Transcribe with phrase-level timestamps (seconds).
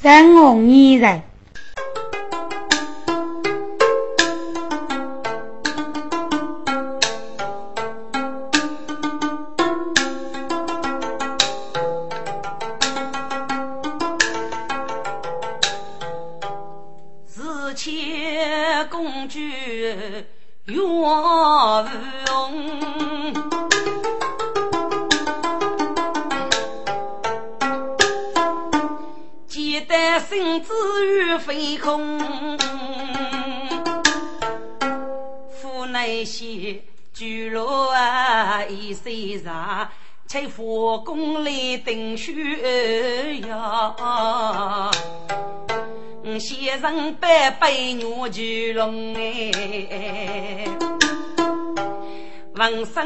[0.00, 1.27] 人红衣人。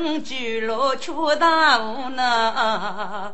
[0.03, 3.33] 闻声巨龙却大无奈，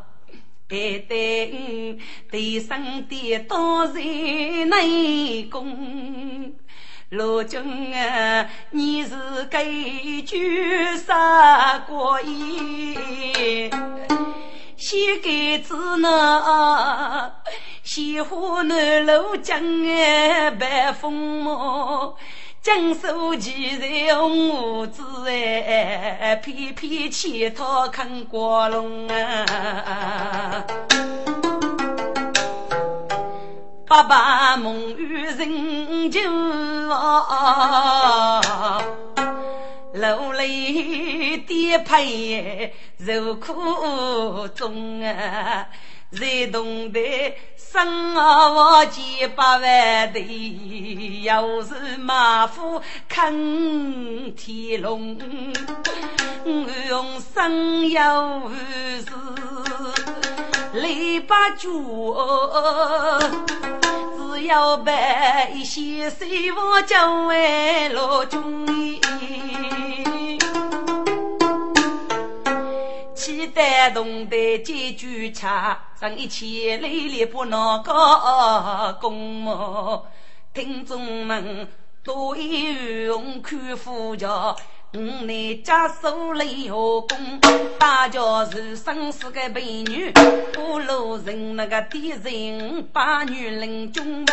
[0.67, 1.97] 对对
[2.29, 6.53] 对上的多人内功。
[7.09, 7.59] 罗君
[7.97, 9.15] 啊，你是
[9.49, 9.65] 该
[10.21, 13.71] 句啥过意？
[14.77, 17.33] 先给子呢，
[17.81, 21.11] 西湖南路江哎白风
[21.43, 22.15] 毛，
[22.61, 30.65] 江苏奇人红子哎，偏偏乞讨看过龙啊。
[33.87, 38.81] 爸爸梦与人情啊，
[39.93, 45.69] 流泪的陪受苦中啊，
[46.11, 47.33] 才懂得
[47.71, 50.19] 生我几百万的，
[51.21, 55.15] 又是马虎坑天龙，
[56.45, 58.51] 我用生有
[59.05, 59.05] 事。
[60.73, 61.67] 篱笆角，
[64.33, 68.65] 只要办一些水房就为老中
[73.59, 80.01] 意，期待懂得几句茶，上一千里里不能高公母，
[80.53, 81.67] 听众们
[82.01, 84.55] 多用看副教。
[84.91, 87.39] 我乃家手雷和弓，
[87.77, 90.11] 大家是生死个美女，
[90.53, 94.25] 不路人那个敌人把女人中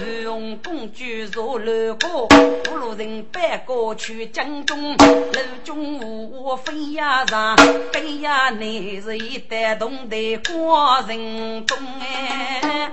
[0.00, 0.22] 办。
[0.22, 2.26] 用公举坐楼高，
[2.64, 7.56] 不路人搬过去江中，楼中无飞呀上，
[7.92, 12.90] 飞呀内是一代动的寡人中哎。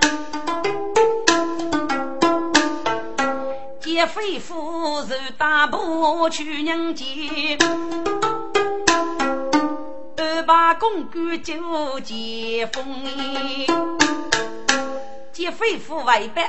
[4.06, 7.04] 飞夫受大步去娘家，
[10.16, 13.04] 二把公官就接风。
[15.32, 16.48] 接飞夫外班，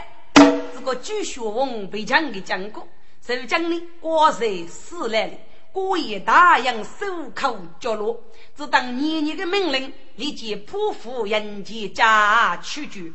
[0.80, 2.88] 个朱学文被强给讲过，
[3.26, 5.34] 受将呢挂在死来了，
[5.72, 8.22] 过夜大洋守口角落，
[8.56, 13.14] 只当年年的命令，立即匍匐迎接家去居。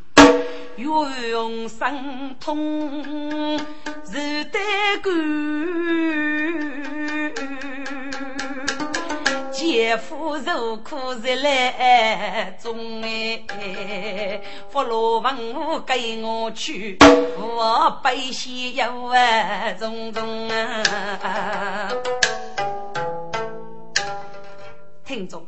[0.77, 3.59] 用生痛
[4.05, 4.59] 是得
[5.03, 5.13] 干，
[9.55, 16.99] 姐夫受苦日来中哎，福禄文武给我去，
[17.39, 21.93] 我百姓有万种种啊！
[25.05, 25.47] 听众，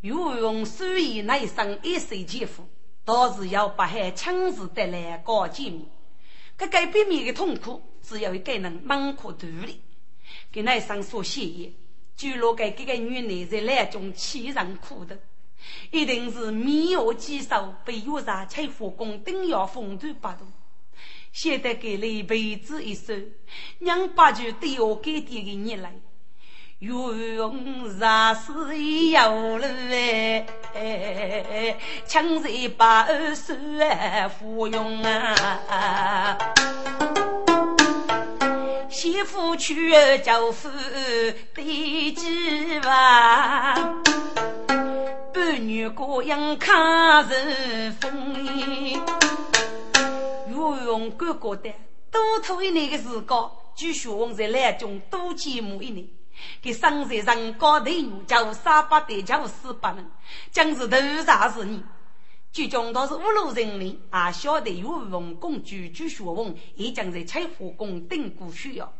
[0.00, 2.66] 有用手艺乃生一世姐夫。
[3.04, 5.84] 倒是要把海强势带来高见面，
[6.56, 9.82] 这改变面的痛苦，只有一个人满可独立。
[10.50, 11.74] 给那上所写的，
[12.18, 15.16] 就落给这个女人在那种凄惨苦的，
[15.92, 20.44] 一定是面额肌瘦，被月上吹火工，顶要风度百度。
[21.30, 23.14] 现在给了一辈子一首，
[23.78, 25.94] 让八九对我给点的你来。
[26.80, 28.52] 用啥事
[29.10, 29.68] 有了
[30.74, 33.54] 哎，枪在把手
[34.40, 36.36] 服用啊！
[39.00, 39.92] 媳妇娶
[40.24, 40.68] 教夫
[41.54, 44.02] 得几万，
[45.32, 48.34] 半女过样看人风。
[50.50, 51.72] 游泳哥哥的
[52.10, 56.04] 多头一年的时光，就学问在两中多节目一年。
[56.60, 60.10] 给生在人高头女叫三八的叫四八人，
[60.50, 61.84] 将是头啥是你？
[62.50, 68.92] 最终倒是五路人民啊，晓得有文公主举学问，也将在采花宫顶过需要。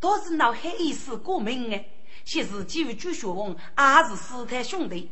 [0.00, 1.84] 倒是脑海意思过明哎，
[2.24, 5.10] 其实基于举学问，也是师太兄弟，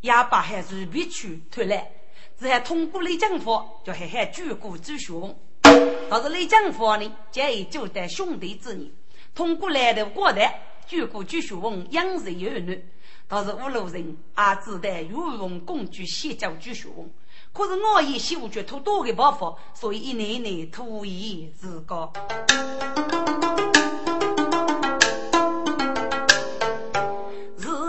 [0.00, 1.90] 也把还是必去偷来。
[2.38, 5.36] 只还通过雷江法，就还还举国之雄。
[6.08, 8.90] 倒是雷江法呢，皆就得兄弟之年，
[9.34, 10.46] 通过来的过的
[10.86, 12.84] 举国之雄，养人有女。
[13.28, 17.10] 倒是五路人也只得御用工具先交之雄。
[17.52, 22.12] 可是我也修觉土多的包袱，所以一年年土一自高。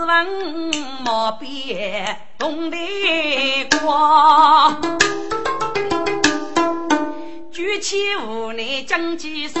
[0.08, 0.26] 文
[1.04, 2.76] 毛边东的
[3.80, 4.80] 光，
[7.52, 9.60] 举起无奈将计说，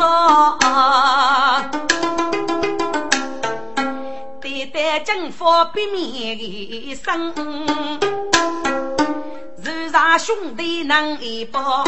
[4.66, 7.32] 对待政府避免一生，
[9.56, 11.84] 如上兄弟能一报。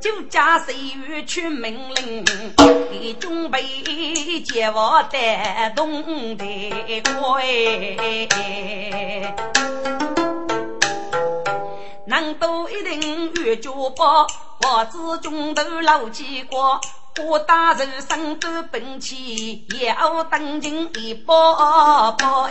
[0.00, 0.76] 就加岁
[1.08, 2.24] 月去命令，
[2.92, 3.60] 你准备
[4.44, 7.44] 接我带动的快。
[12.06, 14.24] 能多一定越脚包，
[14.62, 16.56] 我自中头老几个，
[17.20, 22.48] 我打人生都本气，要登进一包包。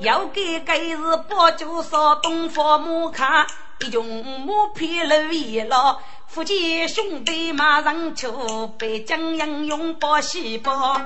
[0.00, 0.96] 要给盖日
[1.28, 3.46] 包就说东方木卡。
[3.80, 4.02] 一群
[4.44, 11.00] 马匹路一老，夫妻兄弟马上出，被江英勇报喜报。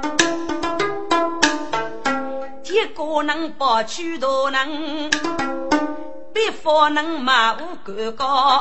[2.64, 5.10] 一个能报许多能，
[6.32, 8.60] 别方能马无哥哥。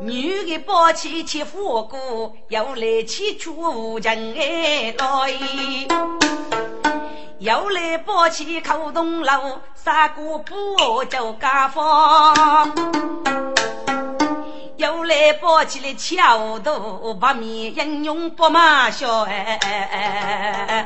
[0.00, 5.32] 女的报起切火锅，要来起出人哎来。
[7.38, 12.72] 又来抱起口东楼，三个不叫家方。
[14.76, 20.84] 又来抱起来桥头把面英勇不马笑哎。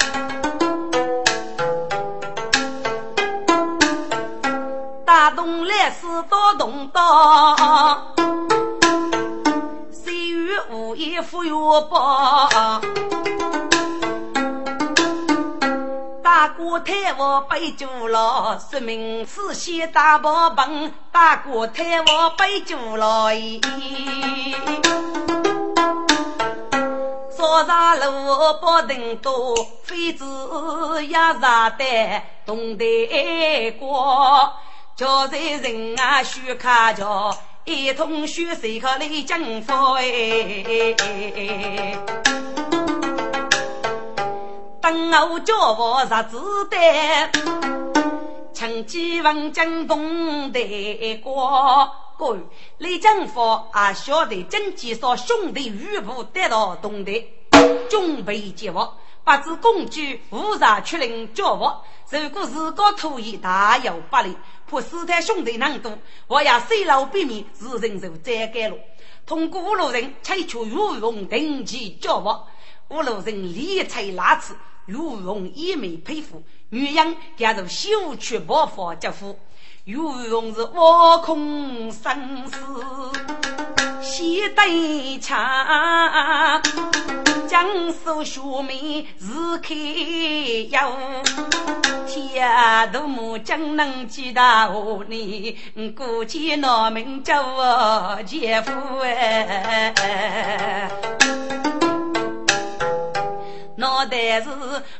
[5.04, 7.56] 大东来是到东道，
[8.16, 8.30] 岁月
[10.70, 11.52] 无言复月
[11.90, 12.48] 报。
[16.22, 20.92] 大锅太我背酒了，说明此先大宝本。
[21.12, 23.30] 大锅太我背酒了，
[27.36, 30.24] 早上路不等多，妃子
[31.04, 34.52] 也杀得东得过。
[34.96, 40.94] 叫在人啊，许卡叫一同学谁可来征服哎。
[44.80, 46.76] 等我叫我日子的，
[48.54, 51.90] 趁机问江东的过。
[52.18, 52.40] 各位，
[52.78, 53.40] 李政府
[53.72, 57.30] 啊，晓得经济说兄弟余部得到东的，
[57.88, 61.84] 准备接我，不知公举无啥出令叫我。
[62.10, 64.36] 如果自个土意大有不利，
[64.68, 65.96] 怕死太兄弟难多，
[66.26, 68.78] 我要虽老避免，自人就再改路。
[69.24, 72.48] 通过五路人采取御用定期叫我，
[72.88, 74.56] 五路人理财拉次。
[74.86, 79.38] 如用一面佩服，女人加入修去不法之夫。
[79.84, 82.58] 如用是挖空生死，
[84.02, 85.38] 西对枪，
[87.50, 89.74] 江苏书名是开
[90.70, 90.78] 有，
[92.06, 95.58] 天都木匠能记得我呢，
[95.96, 98.70] 估计农民叫我姐夫
[99.00, 100.88] 哎。
[103.74, 104.48] 脑袋是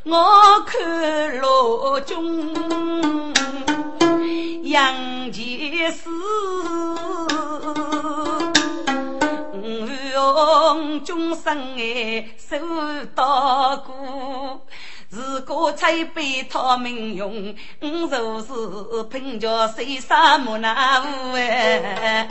[0.03, 2.53] 我看罗中
[4.65, 6.11] 杨前事，
[10.75, 12.57] 用终生哎受
[13.15, 14.67] 到过。
[15.09, 22.29] 如果再被他命用，我就是拼着谁杀木那屋哎。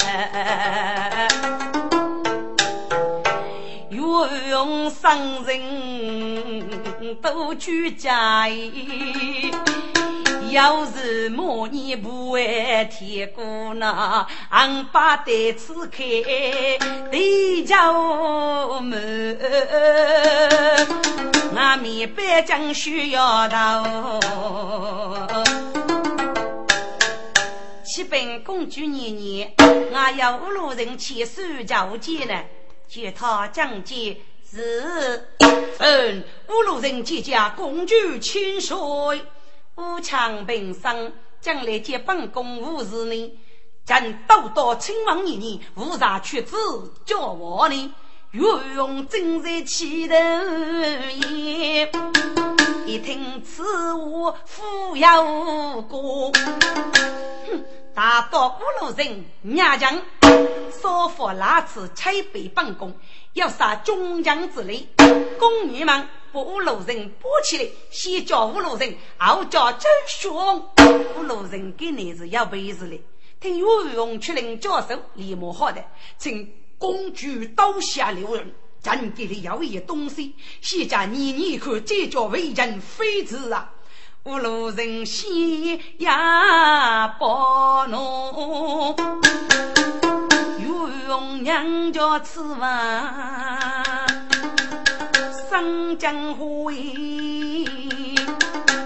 [4.50, 8.48] 用生人都去家，
[10.51, 16.03] 要是莫你不为天过那，俺把袋子开，
[17.12, 19.39] 地窖门，
[21.56, 24.20] 俺面板将需要到。
[27.86, 29.53] 七本公主年年，
[29.94, 32.34] 俺要五路人去守交接呢。
[32.88, 34.18] 见他将介
[34.50, 35.29] 是
[35.77, 38.75] 嗯，五路人即将共举千岁，
[39.79, 43.39] 武强平生将来接本宫无事呢？
[43.86, 46.57] 朕都到亲王爷爷，无啥去子
[47.05, 47.93] 叫我呢？
[48.31, 48.41] 御
[48.75, 51.89] 用正在起头言，
[52.86, 56.29] 一听此话，夫要无过。
[57.48, 57.63] 哼，
[57.95, 60.01] 杀到五路人娘将，
[60.69, 62.93] 少佛拉次拆北办公，
[63.31, 64.89] 要杀中将之类，
[65.39, 70.69] 宫女们把五路人拨起来，先叫五路人，后叫周雄。
[71.17, 73.00] 五路人给你是要背子的，
[73.39, 75.83] 听岳云出令教授李莫好的，
[76.17, 78.53] 请公主刀下留人。
[78.81, 83.74] 咱给你要一东西，现在你你看，这叫为人非子啊！
[84.24, 87.25] 无路人心呀不
[87.89, 88.95] 浓，
[90.63, 94.07] 又用娘家吃饭，
[95.50, 96.72] 生江花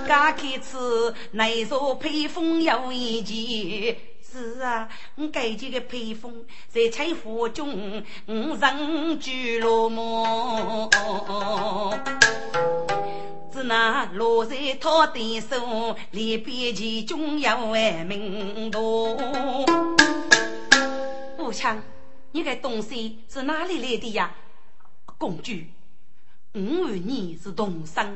[0.07, 3.97] 家开吃，内说披风有一件。
[4.21, 10.89] 是啊，我改几个披风，在柴火中，我上举落寞。
[13.51, 19.15] 只那落在他的手，里边其中有万名多。
[21.37, 21.83] 武强，
[22.31, 24.33] 你个东西是哪里来的呀？
[25.17, 25.51] 公主，
[26.55, 28.15] 五与你是同生，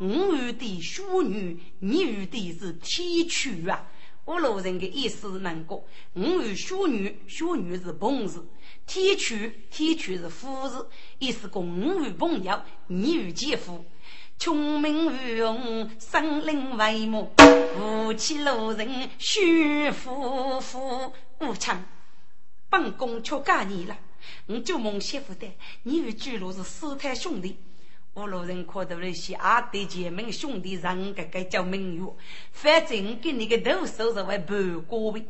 [0.00, 3.86] 五与的淑女，你与的是天曲啊。
[4.24, 8.44] 我路人的意思能过，我与淑女，淑女是朋字，
[8.84, 10.88] 天曲天曲是夫字，
[11.20, 13.84] 意思公与朋友，你与姐夫，
[14.38, 17.32] 聪明无用，生灵为母，
[17.76, 21.12] 夫妻路人须夫妇。
[21.40, 21.84] 无常，
[22.68, 23.96] 本宫却嫁你了，
[24.46, 25.46] 我就梦媳妇的，
[25.82, 27.56] 你与巨鹿是师太兄弟。
[28.14, 32.06] 五路人看到那些阿弟姐妹兄弟人，个个叫名誉。
[32.52, 35.24] 反正我给你个头收拾为半个位，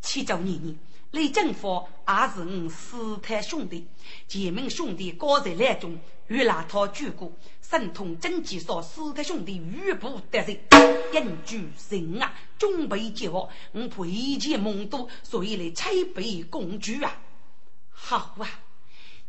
[0.00, 0.76] 七叫年年。
[1.12, 3.86] 李正福也是我师太兄弟，
[4.26, 10.58] 姐妹兄弟高在两中，与那套举过，神通真气少，师太兄弟玉不得人，
[11.14, 17.22] 应举人啊，准备结合，我怕一切梦多，所以来拆背公主啊。
[17.98, 18.46] 好啊，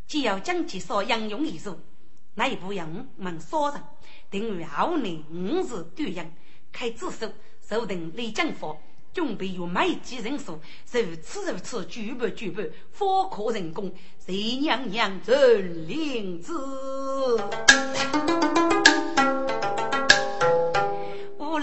[0.07, 1.79] 只要将其所应用一术。
[2.35, 3.81] 那一步人问少人，
[4.29, 6.31] 定于后年五日对应，
[6.71, 7.31] 开自首，
[7.67, 8.77] 手定李正法，
[9.13, 10.59] 准备有买几人数，
[10.91, 13.91] 如此如此，举不举不，方可成功。
[14.23, 16.53] 谁娘娘真灵子。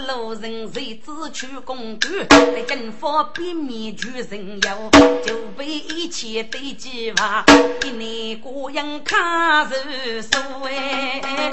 [0.07, 4.91] 路人谁知取公主，在军法边面取人妖，
[5.25, 7.45] 就被一切对计划，
[7.83, 11.51] 一年过样看如数哎。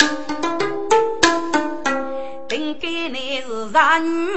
[2.50, 4.30] 定该你是杀女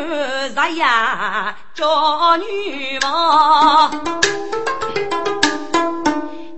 [0.55, 3.91] 杀呀，叫女王，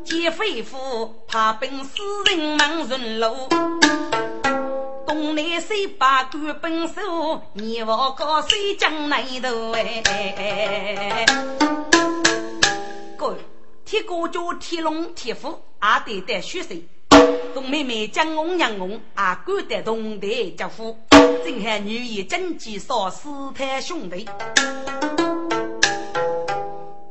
[0.05, 3.49] 见飞夫怕本死人忙顺路。
[5.07, 11.27] 东南西北各本手，你我高谁将来头哎哎？
[13.17, 13.37] 哥，
[13.85, 16.75] 铁锅叫铁龙铁虎，阿得得血色。
[17.55, 20.99] 东妹妹将翁娘翁，阿哥得东得叫夫。
[21.11, 24.29] 正汉女儿真吉少，四太兄弟。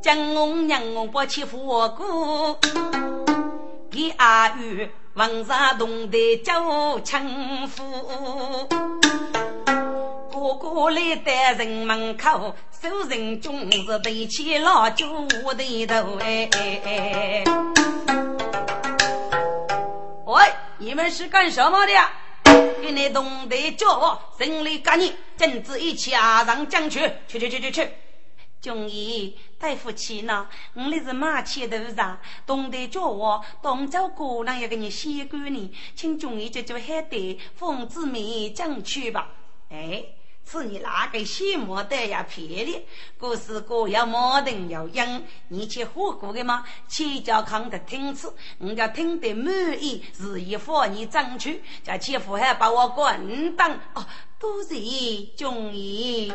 [0.02, 2.60] 将翁娘翁不欺负我哥，
[3.90, 4.90] 给阿玉。
[5.16, 8.68] 王上同的叫亲夫，
[10.30, 15.08] 哥哥来在人门口，守人中是对起老九
[15.54, 16.50] 的头哎。
[20.26, 20.44] 喂，
[20.80, 21.94] 你们是干什么的？
[22.82, 27.90] 给你同的叫我，人力赶你，正子一起啊，上将去，去去去去去。
[28.62, 30.48] 中医大夫气呢？
[30.76, 37.18] 我那是马前头上，懂得叫我东走过那要给你先管你，请中医就就海带
[37.56, 39.32] 风子面争取吧。
[39.72, 40.06] 哎，
[40.46, 42.24] 是你哪个羡慕的呀？
[42.30, 42.86] 便宜，
[43.18, 46.64] 各是各要矛盾要赢，你去火锅的吗？
[46.88, 49.52] 去叫康的听次，我家听得满
[49.84, 54.06] 意，是一副你争取，叫欺负还把我滚蛋哦，
[54.38, 54.76] 都是
[55.36, 56.32] 中医。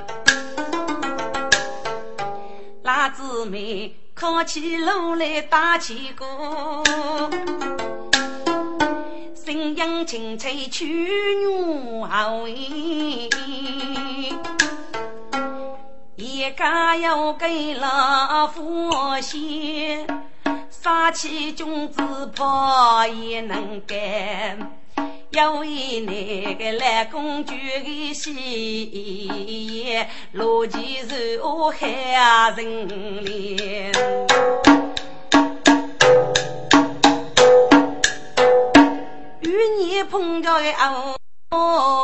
[2.92, 6.25] 大姊妹扛起炉来打起鼓，
[9.32, 10.87] 声音清脆曲
[11.37, 12.50] 女好味，
[16.16, 18.90] 一家要给老夫
[19.23, 20.04] 先，
[20.68, 22.02] 杀起君子
[22.35, 24.79] 怕也能干。
[25.30, 29.96] 要为那个来公主的喜，
[30.32, 32.88] 罗辑是我害人
[33.25, 33.92] 怜。
[39.40, 40.90] 与你碰着的阿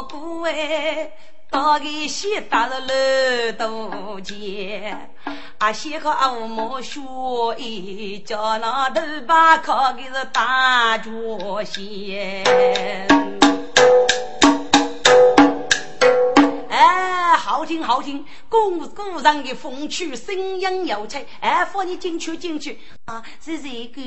[0.02, 1.10] 哥哎，
[1.50, 2.86] 大概先打了老
[3.58, 5.10] 多钱，
[5.58, 7.00] 啊，先靠阿五毛学
[7.58, 11.10] 一叫那头把靠的是大脚
[11.64, 13.15] 线。
[17.56, 21.24] 好听好听，古古人的风趣，声音有趣。
[21.40, 24.02] 哎，放你进去进去啊，是这个。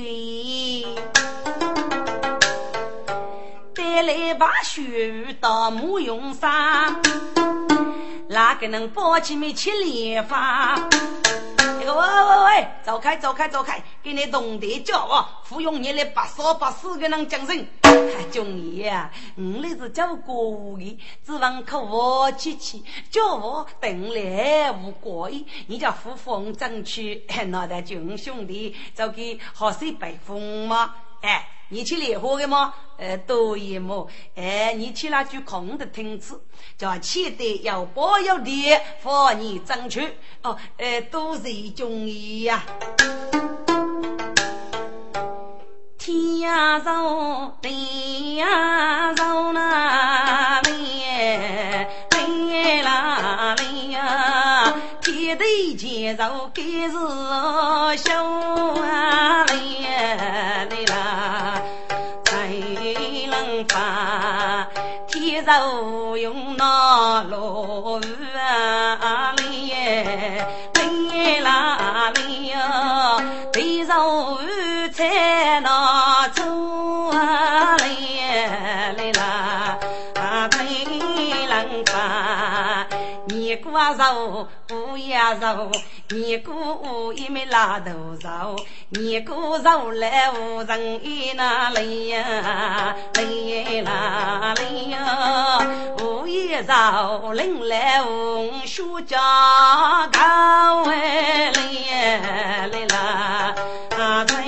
[3.74, 7.02] 带来把雪雨到木用上，
[8.30, 10.76] 哪个能包起没七连发？
[11.96, 17.68] 喂喂喂，走开走开走开，给你同队叫我，服用你来把少把四个人精神。
[18.32, 25.46] 中医啊，我那是叫过的，指望靠我去去，叫我等来无过意。
[25.68, 30.94] 你叫扶风争取，那的军兄弟就给好些北风吗？
[31.22, 32.74] 哎，你去联合的吗？
[32.98, 34.08] 呃，多一么？
[34.36, 36.42] 哎，你去那句空的听词，
[36.78, 40.18] 叫气得要包要烈，for 你争取。
[40.42, 42.64] 哦，呃，都是中医呀。
[45.98, 46.92] 天呀走，
[47.62, 51.04] 地呀走，那里
[52.10, 56.94] 里啦里呀，天地间走，该是
[58.04, 59.86] 小啊里
[60.76, 61.39] 里啦，
[65.50, 68.00] 不用那路
[68.38, 69.74] 啊里
[70.74, 72.54] 里啦里，
[73.52, 74.38] 地走。
[75.00, 75.70] 在那
[83.94, 85.72] 肉，我也肉；
[86.10, 88.56] 你过一没拉头肉，
[88.90, 95.60] 你过肉来无人意那来呀来啦来呀，
[96.00, 99.18] 我也肉领来无学家
[100.08, 103.56] 高哎来呀来啦，
[104.26, 104.40] 太。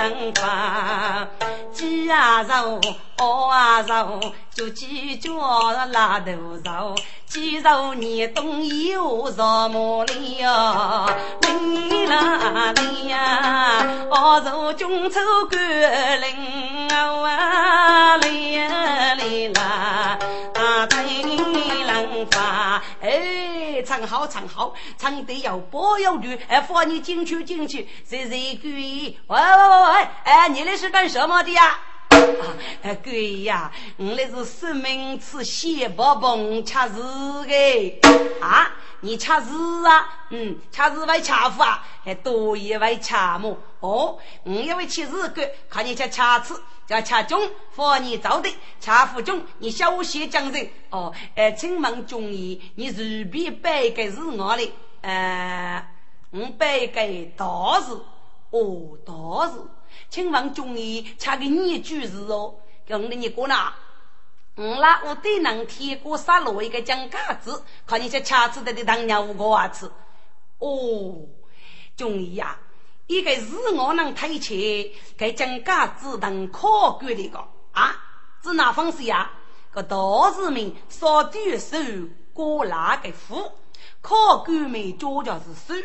[0.00, 1.28] 能发
[1.72, 2.80] 鸡啊肉，
[3.18, 4.18] 鹅啊肉，
[4.54, 5.30] 就鸡脚
[5.92, 6.32] 拉头
[6.64, 6.94] 肉，
[7.30, 11.06] 鸡肉你懂有什么哩呀？
[11.40, 20.18] 哩啦哩呀，鹅肉中秋干灵啊哩呀哩啦，
[20.54, 21.04] 啊太
[21.86, 23.80] 能发哎。
[23.86, 28.70] 唱好唱好，唱得要波要绿，哎，放你进去进去，谁谁鬼？
[28.70, 31.78] 喂喂喂喂，哎，你那是干什么的呀？
[32.20, 38.00] 啊，鬼呀，我那是生命吃蟹宝宝吃字的
[38.40, 38.70] 啊！
[39.00, 40.26] 你吃字啊？
[40.30, 43.56] 嗯，吃字为吃福啊，还多一位吃么？
[43.80, 46.54] 哦，我一位吃字个，看你吃吃吃。
[46.86, 50.68] 叫吃中，放你走的；吃福中，你小写讲人。
[50.90, 54.72] 哦，呃，请问中医，你随便背个是我的？
[55.02, 55.86] 呃，
[56.32, 57.00] 我背个
[57.36, 58.04] 大字。
[58.50, 59.70] 哦，大字。
[60.10, 62.56] 请问中医，吃个你句子哦？
[62.86, 63.72] 跟的你过哪？
[64.56, 69.92] 我啦我对能贴过杀落一个讲嘎子，看你这恰字的的当年五个娃子。
[70.58, 71.28] 哦，
[71.96, 72.58] 中医呀。
[73.06, 77.96] 一个是我能推前，该将家自当考官的个啊，
[78.42, 79.30] 是哪方式呀？
[79.72, 79.96] 个大
[80.34, 81.76] 市民少点手
[82.32, 83.52] 过那个富，
[84.00, 85.80] 考官们脚脚是手，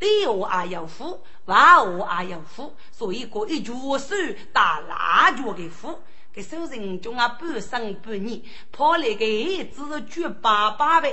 [0.00, 4.16] 对我也要富，话话也要富，所以过一脚手
[4.52, 6.00] 打那脚的富。
[6.32, 8.40] 给收人中啊，半生半年，
[8.70, 11.12] 跑来个孩子举爸爸呗，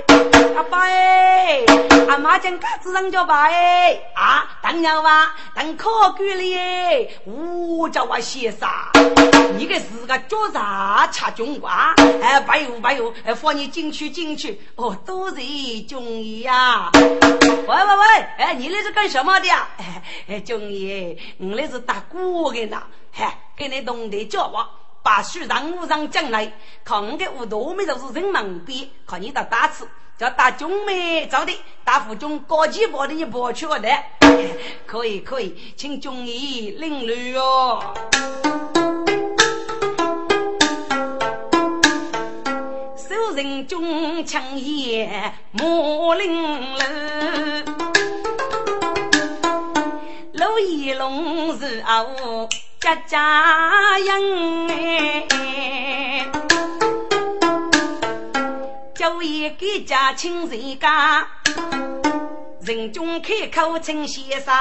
[0.54, 1.64] 阿爸哎，
[2.08, 8.68] 阿妈讲嘎子上叫爸哎，啊，当然哇，当考官哩哎，我叫我先生，
[9.56, 11.96] 你个是个脚啥吃中瓜？
[12.22, 16.92] 哎，不有不有，哎，放你进去进去，哦，都是中医呀。
[16.92, 19.66] 喂喂喂，哎，你那是干什么的呀？
[20.28, 24.64] 哎，中医，我那是打鼓的呢，嗨，给你懂得叫我。
[25.08, 26.52] 把书让我让将来，
[26.84, 33.88] 看我的屋多没都是人忙逼，看你打打次，叫打中美走的，打副中高级包的你包去我的，
[34.84, 37.94] 可以可以，请中医领略哦。
[42.98, 46.84] 手人中枪也莫领了，
[50.34, 52.46] 楼一龙是哦。
[52.80, 56.30] 家家养哎，
[58.94, 61.26] 就一个家亲人家，
[62.60, 64.54] 人中开口称先生，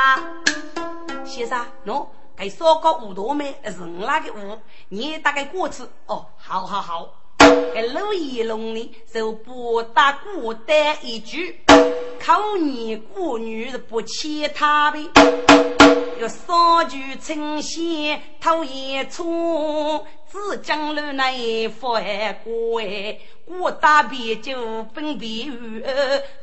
[1.23, 4.57] 先生喏，该烧个五多梅是哪个五？
[4.89, 7.13] 你大概过次哦，好好好。
[7.73, 11.63] 该陆一龙呢，就不打孤单一句，
[12.19, 15.09] 口你孤女不欺他呗。
[16.19, 21.99] 要少举清闲偷一出，只将楼内发
[22.43, 25.83] 过哎，我打啤酒分别雨，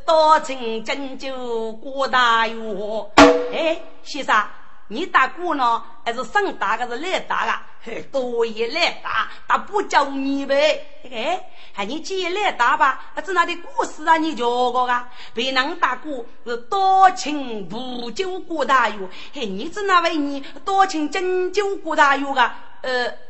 [0.07, 3.11] 多情针灸过大药。
[3.53, 4.43] 哎，先生。
[4.89, 7.63] 你打鼓呢，还是上打还是来打啊？
[8.11, 10.85] 多也来打，打不教你呗。
[11.11, 11.41] 哎，
[11.73, 13.13] 还你接来打吧？
[13.15, 14.17] 那是那的故事啊？
[14.17, 15.09] 你教过啊？
[15.33, 18.97] 别人打鼓是多情不救过大药，
[19.33, 22.57] 嘿，你这那位你多情真救过大药啊？
[22.83, 23.24] 呃。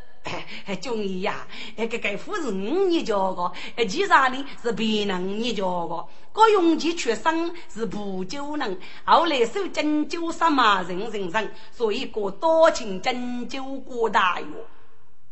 [0.66, 14.46] 哎，中医呀，哎，这个夫人你教个，哎，其实呢是别人你教个，各用其出生是不救人，后来受针灸什么人人人，所以过多情针灸过大药。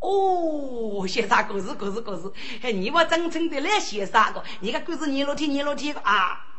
[0.01, 1.73] 哦，写啥故事？
[1.75, 2.01] 故事？
[2.01, 2.31] 故事？
[2.63, 4.43] 哎，你我真正的来写啥个？
[4.61, 6.52] 你看故事，你老听，你老听啊。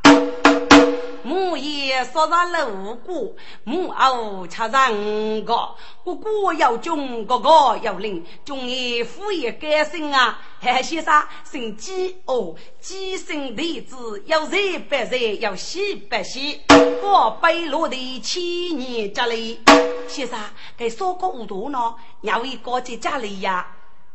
[1.23, 3.33] 母爷说上路过，
[3.63, 14.57] 母后吃上个，哥哥要忠，哥哥要灵，忠爷父爷改姓啊，还先生姓姬哦，姬姓弟子要热
[14.89, 16.59] 白热，要喜白喜，
[17.01, 19.61] 我背落的七年家里，
[20.09, 20.37] 先生
[20.75, 23.65] 给说个糊涂呢，要一个在家里呀，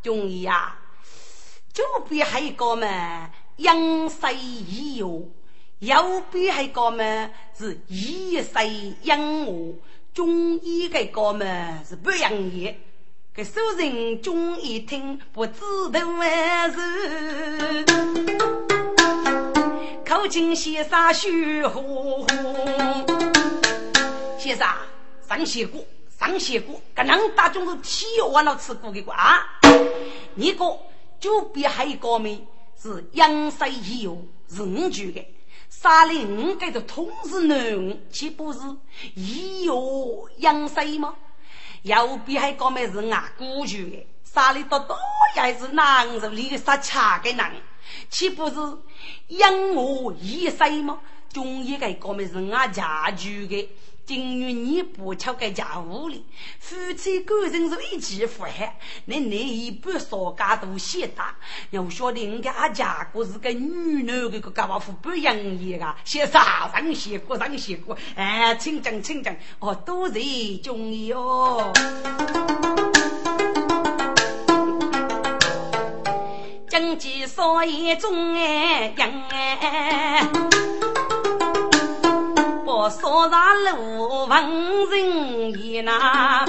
[0.03, 0.77] 忠爷呀，
[1.73, 5.09] 就比还一个嘛，养生医药。
[5.81, 7.31] 右边还讲么？
[7.57, 9.75] 是医生养我，
[10.13, 11.85] 中医的讲么？
[11.89, 12.77] 是不养业。
[13.33, 15.61] 给熟人中医听，不知
[15.93, 17.85] 道万事。
[20.05, 22.27] 口琴先生虚呼呼，
[24.37, 24.67] 先生
[25.29, 25.81] 上写过，
[26.19, 29.47] 上写过，可能大众是体完了吃过的瓜。
[30.35, 30.65] 你个
[31.21, 32.29] 左边还有个么？
[32.77, 34.17] 是养生医药，
[34.53, 35.25] 是五句的。
[35.81, 38.59] 沙林，这个同是男，岂不是
[39.15, 39.75] 以药
[40.39, 41.15] 养生吗？
[41.83, 44.97] 右边还讲么是啊，古句的，沙里多多
[45.37, 47.53] 也是男人里个杀恰的男，
[48.11, 48.57] 岂不是
[49.29, 50.99] 养我一生吗？
[51.33, 53.71] 中医个讲么是啊，家具的。
[54.09, 56.25] 今日你不巧在家务里，
[56.59, 58.51] 夫妻感情是一起负荷，
[59.05, 61.37] 那那一半少家都嫌大。
[61.73, 65.95] 要晓得人家阿家哥是个女人，这个干嘛夫不养眼啊？
[66.05, 70.15] 先啥上写过上写过，哎，请讲请讲，哦，都是
[70.63, 71.71] 中医哦。
[76.71, 80.27] 经济所以中哎养哎。
[82.87, 86.45] 少上路逢人言呐，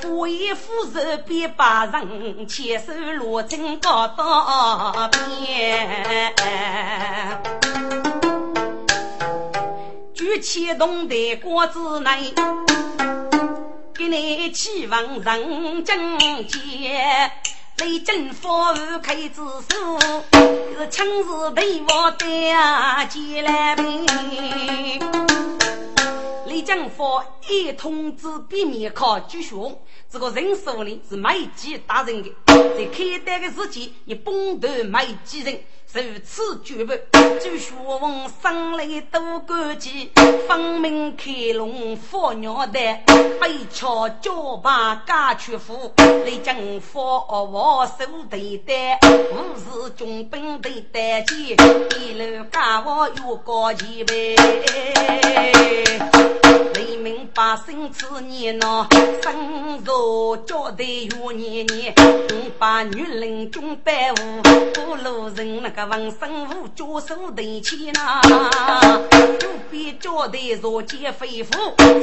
[0.00, 6.34] 夫一夫人别把人，牵手罗成高到边。
[10.14, 12.32] 举起铜的锅子内，
[13.94, 17.30] 给你期望人正接。
[17.78, 19.98] 雷震风雨开子手，
[20.78, 24.06] 是枪是被我带进来兵。
[26.46, 29.76] 雷震风一通知避免靠军训，
[30.08, 35.60] 这个人手里是没几打人的，在开单的时间，也崩头没几人。
[35.94, 36.92] 如此举步，
[37.40, 40.10] 就学问生来多干净，
[40.48, 43.00] 分明开龙放鸟蛋，
[43.40, 48.98] 背桥脚把家去扶，来将佛我手提担，
[49.30, 51.56] 五是军兵的担肩，
[52.00, 54.34] 一路家我又高前辈。
[56.74, 58.88] 黎民百姓此年呐，
[59.22, 61.94] 生若交代越年年，
[62.32, 64.42] 五把女人中百户，
[64.74, 65.83] 不路人那个。
[65.86, 68.20] 文生武教手提起呐，
[69.42, 71.50] 右边交代若见飞虎，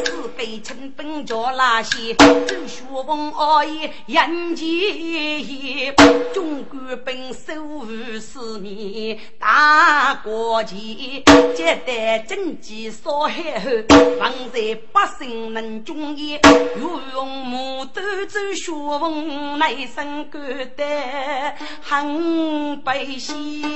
[0.06, 5.94] 是给陈本叫那些，周学文二爷杨杰，
[6.34, 7.86] 中国本守五
[8.20, 11.24] 十年大国旗，
[11.56, 13.72] 接待政绩少海后，
[14.20, 16.40] 放在百姓能中意，
[16.80, 20.42] 又用牡丹走学文内生感
[20.76, 23.71] 戴，很百姓。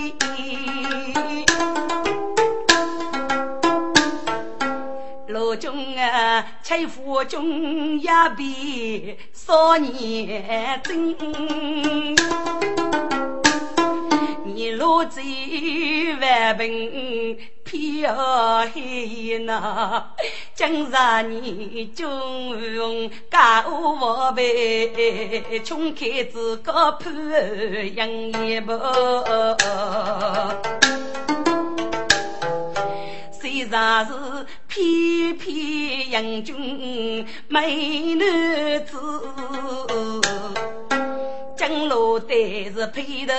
[5.28, 11.16] 老君啊，欺负中也比少年真。
[14.46, 15.22] 你若在
[16.22, 16.70] 万本
[17.76, 20.16] 飘黑那，
[20.54, 22.08] 今日你就
[22.56, 27.12] 用家务宝贝，穷开子个破
[27.96, 28.72] 养一步。
[33.42, 34.14] 虽然是
[34.68, 38.98] 翩翩英俊美男子？
[41.58, 43.34] 金罗带是披头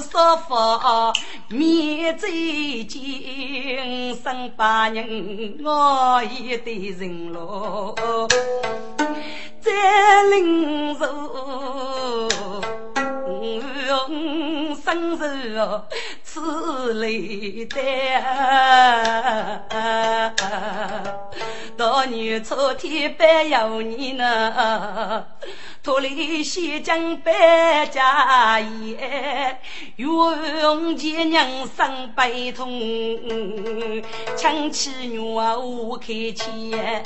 [0.00, 1.12] 少发
[1.48, 7.94] 面嘴金，生八人我一对人罗
[9.60, 10.94] 在临
[13.38, 14.74] 潞。
[14.82, 15.84] 生受
[16.22, 17.82] 此累担，
[21.76, 25.26] 到年初天半有你呢，
[25.82, 29.60] 脱离西江百家宴，
[29.96, 32.70] 永结人生悲痛，
[34.36, 37.02] 亲戚女儿无开钱。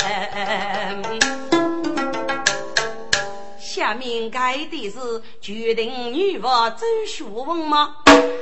[3.73, 7.97] 下面该的是决定女娃走学问吗？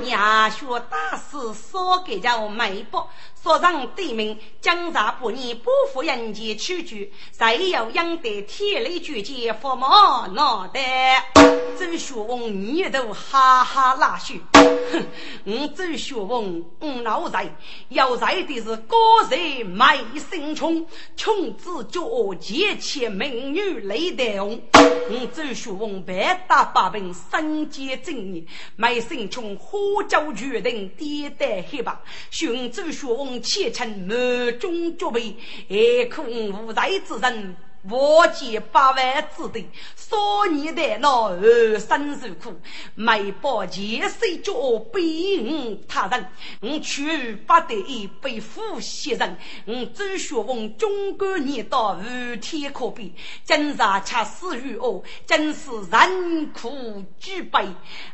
[0.06, 3.08] 伢学大师所给叫媒婆，
[3.42, 11.32] 所上对名江查不念不服人间屈居，谁有养得天雷绝剑佛毛脑袋？
[11.78, 15.06] 周学问你都哈哈拉笑，哼！
[15.44, 17.56] 我周学问我脑在，
[17.88, 18.96] 要在的是高
[19.30, 19.98] 人卖
[20.30, 22.02] 身穷，穷子叫
[22.34, 24.60] 结钱美女泪带红。
[24.74, 35.36] 我周学问百打百病身兼正义，卖身穷花椒决定跌带黑吧，寻周学翁问前程满中绝备，
[35.68, 37.56] 爱苦无才之人。
[37.88, 39.66] 我借八万之地，
[39.96, 40.14] 少
[40.52, 42.60] 年的那二生受苦，
[42.94, 44.52] 没把前世教
[44.92, 46.26] 背我他人，
[46.60, 49.30] 我却不得已被父牺牲。
[49.64, 53.14] 我周学问中国年到无天可比，
[53.44, 57.66] 今日却死于恶，真是人苦举悲，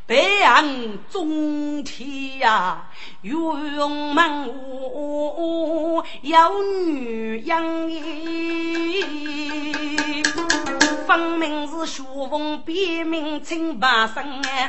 [0.07, 2.89] 悲昂中天呀！
[3.23, 9.56] 冤门户有女人。
[11.07, 14.69] 分明是学问，别名称八生哎，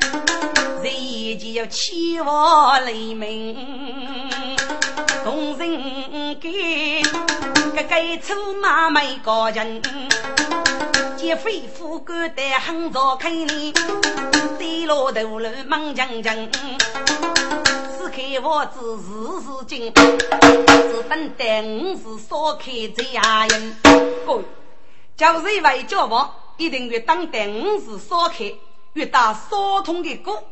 [0.84, 3.56] 人间要千万雷鸣，
[5.24, 7.04] 同人间
[7.76, 9.82] 个个出马没高人，
[11.18, 13.74] 劫匪富贵得很早开你，
[14.60, 16.36] 低落头路忙将将，
[17.98, 19.08] 此开我只是
[19.42, 23.76] 是金，只等待五是烧开家人，
[25.18, 28.54] 就是为交往，一定要当代五时烧开，
[28.94, 30.44] 越打烧通的锅，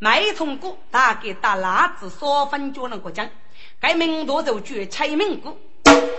[0.00, 3.30] 每通锅大概打蜡子烧分就能过江。
[3.80, 5.56] 该名多就绝拆名锅，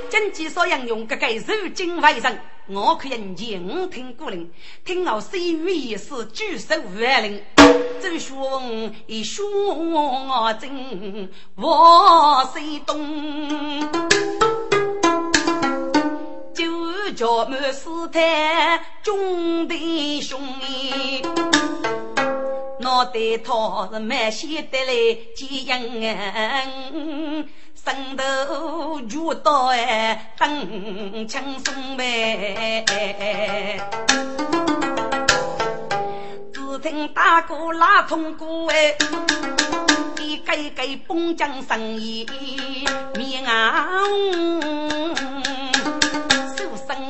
[0.10, 4.50] 经济所应用，个个如今为人，我可人前五听古令，
[4.86, 7.44] 听我岁月也是举手万灵。
[8.02, 14.79] 周学问一学我真，我谁懂？
[17.16, 20.40] 叫满斯坦中弟兄，
[22.80, 24.94] 脑袋套是满写得来
[25.36, 27.50] 几样人，
[27.84, 32.86] 身头就到哎等轻松呗。
[36.54, 38.96] 只听大哥拉通鼓哎，
[40.22, 42.26] 一个个蹦将生意
[43.16, 43.90] 面啊。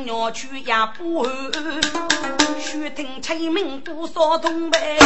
[0.09, 1.31] 鸟去也不寒，
[2.59, 4.97] 须听清明多少通呗。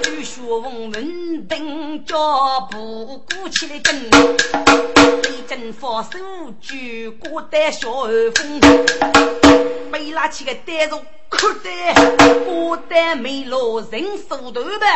[0.00, 3.96] 据说文登脚步鼓起来跟，
[5.24, 6.20] 一阵放手
[6.60, 7.90] 举过带小
[8.36, 8.60] 风，
[9.90, 11.02] 被拉起个带着。
[11.36, 11.68] 可得
[12.44, 14.86] 不得没落人手头吧，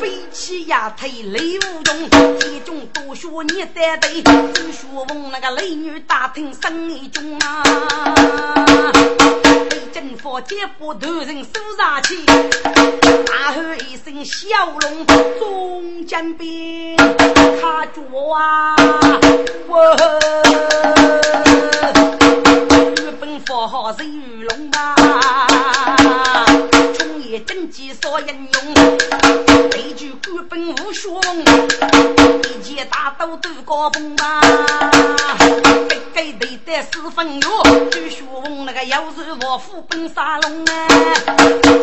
[0.00, 7.62] 飞起丫头泪无踪，天中多学你三对，只学问那个雷女打听生意中啊。
[9.68, 14.46] 被政府接不头人手上去，大喊一声小
[14.80, 15.06] 龙
[15.38, 18.00] 中将兵，他脚
[18.34, 18.74] 啊，
[19.68, 21.23] 我。
[23.46, 24.94] 佛号是玉龙吧，
[27.34, 28.72] 也真迹所应用，
[29.76, 34.40] 一句官本无学问，一件大刀都高峰吧。
[36.14, 37.48] 该头戴四分药，
[37.90, 38.24] 据说
[38.64, 40.88] 那个要是我府奔沙龙啊，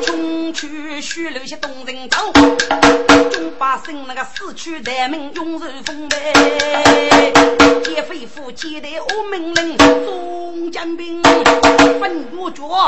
[0.01, 2.31] 穷去须留下东人走，
[3.29, 6.31] 中百姓那个死去待命永受风呗。
[7.83, 11.21] 劫匪夫接待我命令，中将兵
[11.99, 12.87] 分我脚，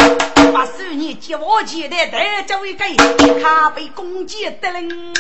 [0.53, 4.53] 把十年接我接待带又一计，你被攻击啊？
[4.61, 5.13] 得令。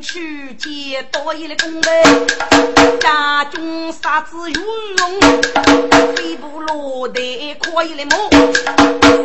[0.00, 1.90] 去接多一的功德，
[2.98, 4.60] 家中杀子有
[4.98, 5.20] 用，
[6.16, 8.30] 飞步落得可以的梦，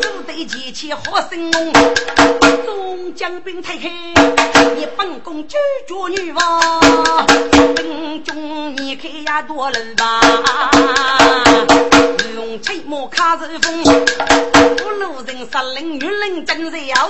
[0.02, 1.74] 手对剑气好生猛，
[2.66, 3.90] 众将兵退开，
[4.76, 5.56] 你本宫拒
[5.88, 7.26] 绝女王，
[7.76, 10.20] 兵中你看呀多了吧，
[12.62, 17.10] 吹马卡着风，五路人杀人女人真要，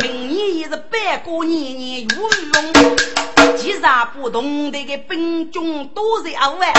[0.00, 3.56] 明年也是百过年年有用。
[3.56, 6.72] 其杀不同的个兵种都是二万，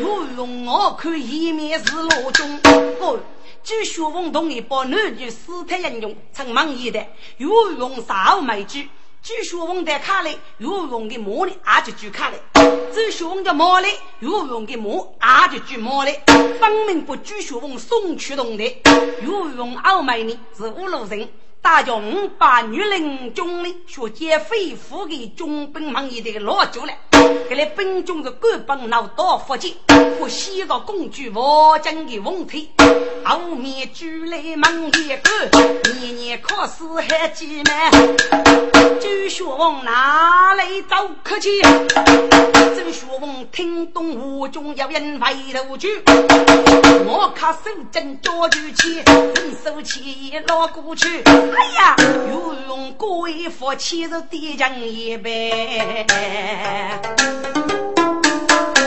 [0.00, 2.60] 有用我看一面是老中。
[3.00, 3.18] 我
[3.62, 8.88] 据说王同一把男女死太英雄，曾忙一代有用少枚举。
[9.26, 12.36] 据说王的卡里有用的魔力，也就举卡里。
[12.94, 13.88] 据说王的魔力
[14.20, 16.12] 有用的魔，也就举魔力。
[16.60, 18.62] 分明不据说王送去动的
[19.24, 21.28] 有用二枚呢，是五路人。
[21.60, 26.92] 大家五百女人中的学姐飞虎给中兵忙一的老久了，
[27.48, 29.72] 给来兵中的官本老多福建，
[30.20, 32.70] 不西个工具我将的问题，
[33.28, 35.58] 后面举来忙一个，
[35.98, 37.90] 年年考试还几难，
[39.00, 41.60] 周学问哪来找客气？
[41.60, 46.00] 周学问听懂吴中要人回头去，
[47.04, 47.58] 我看手
[47.90, 51.24] 真捉住起，人手起老过去。
[51.24, 51.96] 哎呀，
[52.30, 55.16] 又用鬼佛气肉地将一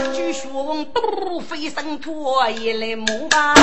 [0.10, 3.54] 杯，据说都飞升脱一来木吧。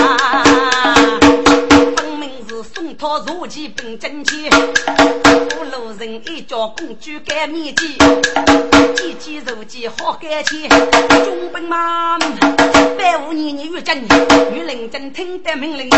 [2.48, 7.88] 是送他入骑兵阵前，五路人一叫公主改面前，
[8.94, 12.16] 几几入骑好改前，中兵嘛，
[12.96, 14.00] 百五年年越阵，
[14.52, 15.90] 女人真听得命令，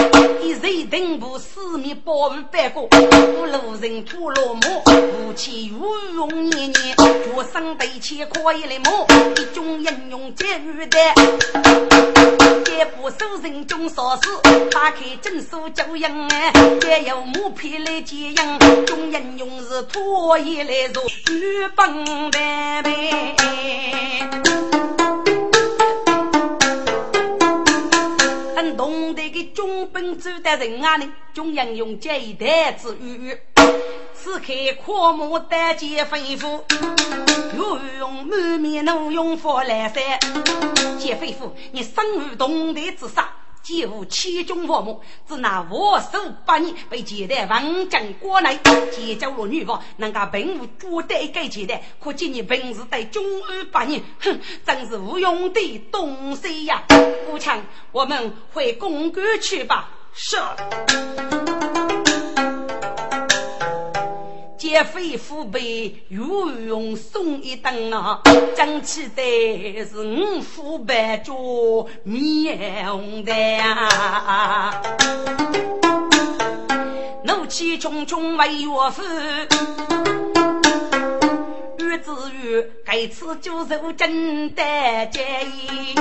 [0.43, 4.61] 一人定步四面保护百国，五路人土落马，
[5.29, 5.79] 武器有
[6.15, 9.07] 用年年，脚上背起可以来摸，
[9.37, 10.99] 一种英勇接遇的，
[12.71, 14.23] 一部手人中少事，
[14.71, 16.29] 打开诊所救人。
[16.89, 22.39] 也有木皮来接应，中人用是拖衣来做日本的
[22.83, 23.35] 呗。
[28.57, 33.37] 很懂得个中本走的人啊，呢中人用这一代之语，
[34.21, 34.53] 此刻
[34.85, 36.61] 阔目单肩吩咐，
[37.57, 40.19] 又用满面怒用佛来塞，
[40.99, 43.29] 姐吩咐你生于东的之上。
[43.63, 48.59] 几乎七中佛母，只拿我手八年被接待王将过来，
[48.91, 56.83] 结交了女王，能够并无绝对给接待，可见你本事在中二八年，哼，真是无用的东西呀！
[57.31, 59.91] 武强，我们回公馆去吧。
[60.15, 60.37] 是。
[64.59, 68.21] 劫匪父辈有用送一灯啊，
[68.57, 71.33] 争气的是五虎百脚
[72.03, 73.33] 面红的。
[73.33, 74.83] 啊，
[77.23, 79.03] 怒气冲冲为岳父，
[81.79, 82.11] 于子
[82.43, 84.63] 玉该次就受真的
[85.13, 85.95] 介意，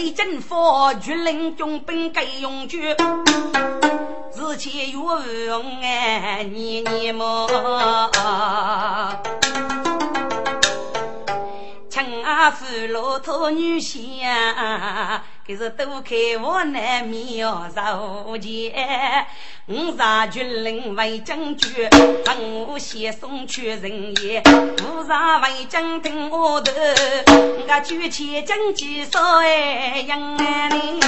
[0.00, 0.56] 为政府，
[1.02, 2.96] 军令用兵该用绝。
[4.32, 4.98] 自己有
[5.44, 7.46] 用哎，你你么？
[11.90, 14.54] 青阿夫骆驼女仙，
[15.50, 18.72] 可是都开我难妙手剑。
[19.66, 21.88] 五杀军令为将军，
[22.24, 24.40] 本我先送去人也。
[24.84, 26.72] 五杀为将听我的，
[27.26, 31.00] 我举起将旗手哎，杨安宁。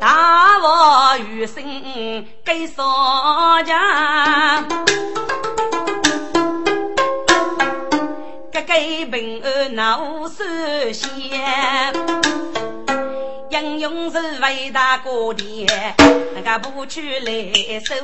[0.00, 1.62] 大王余生
[2.44, 4.64] 给少家，
[8.72, 10.42] 个个平安闹寿
[10.92, 11.92] 仙，
[13.50, 15.66] 英勇是伟大国的，
[16.34, 17.94] 那个不去来守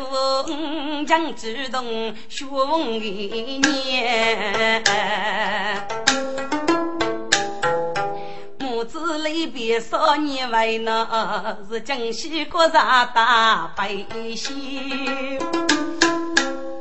[1.06, 4.84] 将主动雄一年。
[8.58, 15.38] 母子离别少年为那是江西国上大悲心。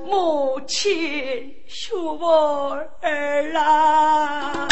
[0.09, 4.65] 母亲说我儿啊，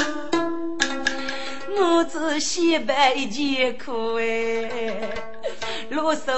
[1.75, 4.93] 母子西北艰苦哎，
[5.89, 6.33] 路上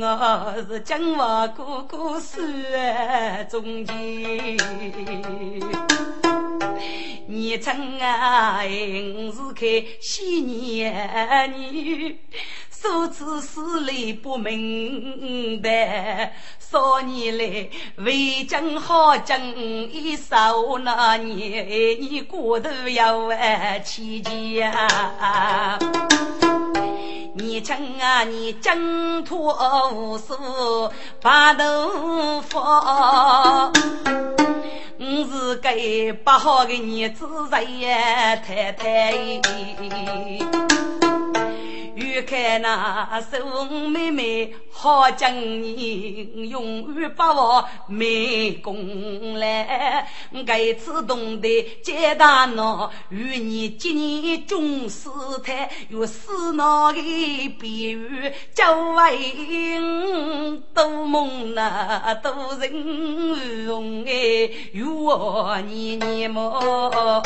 [0.00, 3.94] 我是将我哥哥算中间。
[7.28, 12.18] 你曾啊，我是开喜年女，
[12.80, 24.22] 数次死里不明白，少年来为将好将一手，那年你过头要万起
[24.54, 25.78] 呀。
[27.34, 33.70] 你称啊，你挣脱无数白头发，
[34.98, 37.26] 我是给不好的女子
[37.80, 39.12] 呀，太太。
[42.10, 50.08] 欲看那宋妹妹好将人，永远把我没功来。
[50.44, 55.08] 该次懂得接大闹，与你今年中死
[55.44, 57.00] 胎，有死闹的
[57.60, 59.80] 比喻，叫为
[60.74, 67.22] 多梦那多人容哎，有我年年么？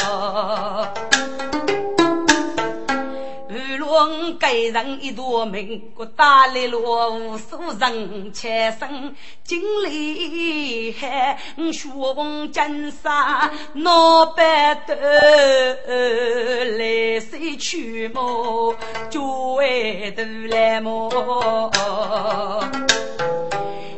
[4.34, 9.14] 我给人一朵名，我打来了无数人前生
[9.44, 11.38] 经历海，
[11.72, 18.74] 学问金沙脑白头，来谁去么？
[19.08, 19.22] 就
[19.52, 21.70] 为头来么？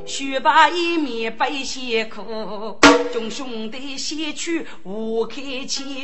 [0.05, 2.78] 学把一面背辛苦，
[3.11, 6.03] 众兄弟先去无客气。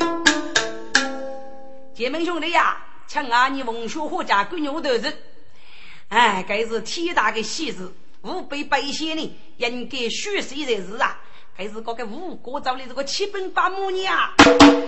[1.92, 2.86] 姐妹兄弟呀！
[3.12, 5.14] 请阿你文学或家狗牛头子，
[6.08, 7.92] 哎，该是天大的喜事，
[8.22, 11.20] 吾辈百姓呢应该学习才是啊！
[11.54, 14.16] 该是这个吴国造的这个七本八母娘，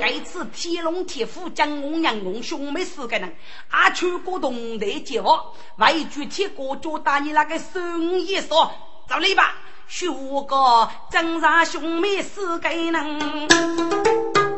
[0.01, 3.31] 该次天龙铁虎将我娘公兄妹四个人，
[3.68, 8.72] 阿全国东台接我，外举铁锅就打你那个生意说，
[9.07, 9.55] 走来吧，
[9.87, 14.54] 学个正上兄妹四个人。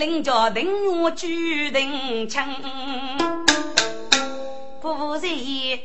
[0.00, 2.56] 领着定我举定枪，
[4.80, 5.28] 不在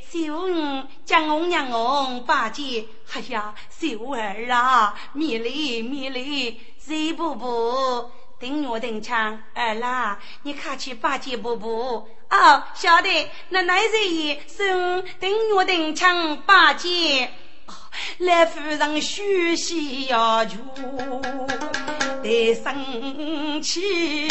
[0.10, 8.10] 秀恩将红娘红八戒，哎呀，秀儿啊，米粒米粒，谁不不
[8.40, 10.18] 定我定枪儿啦？
[10.44, 12.08] 你看去八戒不不？
[12.30, 17.34] 哦，晓得，那乃是也送定我定枪八戒。
[18.20, 19.24] 来夫人休
[19.56, 20.58] 息要求，
[22.24, 24.28] 得生气，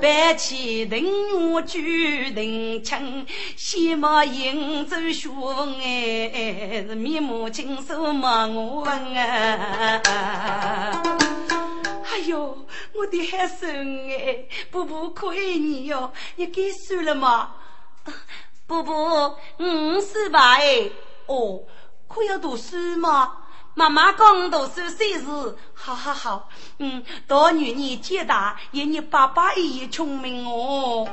[0.00, 10.02] 白起等我举定枪，先莫迎走学问哎，是面目清瘦莫我问啊！
[12.04, 17.54] 哎呦，我的孩孙哎，伯伯可爱你哟，你给输了吗？
[18.66, 20.90] 伯伯，五十吧哎，
[21.26, 21.62] 哦。
[22.08, 23.32] 可要读书吗？
[23.74, 25.20] 妈妈讲读书虽是
[25.74, 26.48] 好好好，
[26.78, 31.06] 嗯，大女儿见大，有你爸爸也聪明哦。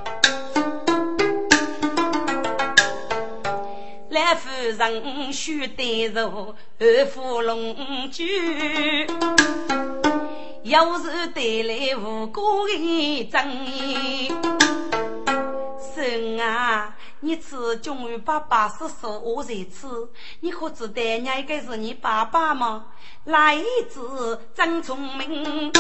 [4.10, 9.06] 来夫人须得入二夫龙居，
[10.64, 14.34] 要是带来无辜的争议，
[15.94, 16.95] 孙啊。
[17.26, 19.88] 你吃终于爸爸是说我在吃，
[20.42, 22.86] 你可知道那个是你爸爸吗？
[23.24, 23.58] 来
[23.90, 25.72] 子真聪明，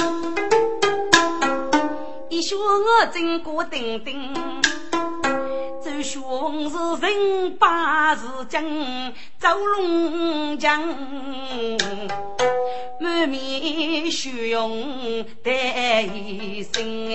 [2.30, 4.34] 一学我真过顶顶，
[5.84, 8.64] 周兄是人把是将，
[9.39, 10.82] 周龙江
[13.00, 17.08] 满面笑容带一身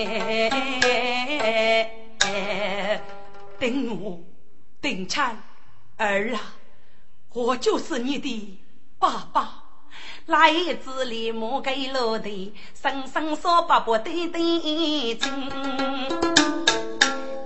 [2.21, 3.01] 哎。
[3.61, 4.19] 等我，
[4.81, 5.39] 等产
[5.97, 6.55] 儿啊！
[7.31, 8.57] 我就是你的
[8.97, 9.63] 爸爸。
[10.25, 10.51] 来
[10.83, 14.41] 自里莫给落地，生生说爸爸对对
[15.15, 15.49] 亲。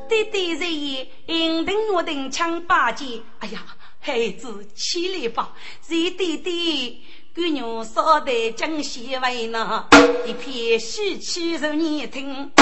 [0.07, 3.21] 弟弟日夜应等我等枪八戒。
[3.39, 3.61] 哎呀，
[3.99, 5.53] 孩子起来吧！
[5.89, 7.03] 日弟弟，
[7.35, 9.85] 姑娘少得江西为呢，
[10.25, 12.53] 一片喜气如你听。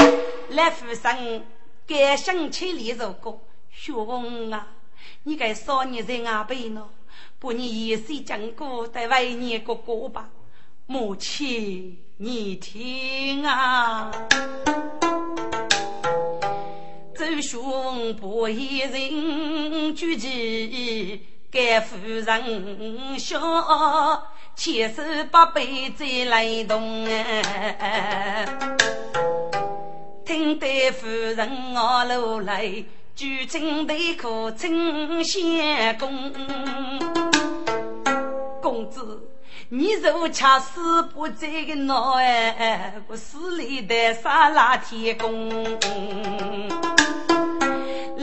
[0.50, 1.46] 来福生。
[1.86, 4.68] 该想起你如果学问啊，
[5.24, 6.88] 你该少年在阿边呢，
[7.40, 10.30] 把你一岁讲过在为你哥哥吧，
[10.86, 14.12] 母亲你听啊，
[17.18, 23.40] 周兄不一人举起，该夫人笑，
[24.56, 28.78] 千手八辈再来动啊。
[30.26, 36.32] 听得夫人我楼来，举金对可称相公。
[38.62, 39.22] 公子，
[39.68, 45.52] 你若恰死不在个脑哎，我死里的杀拉天公。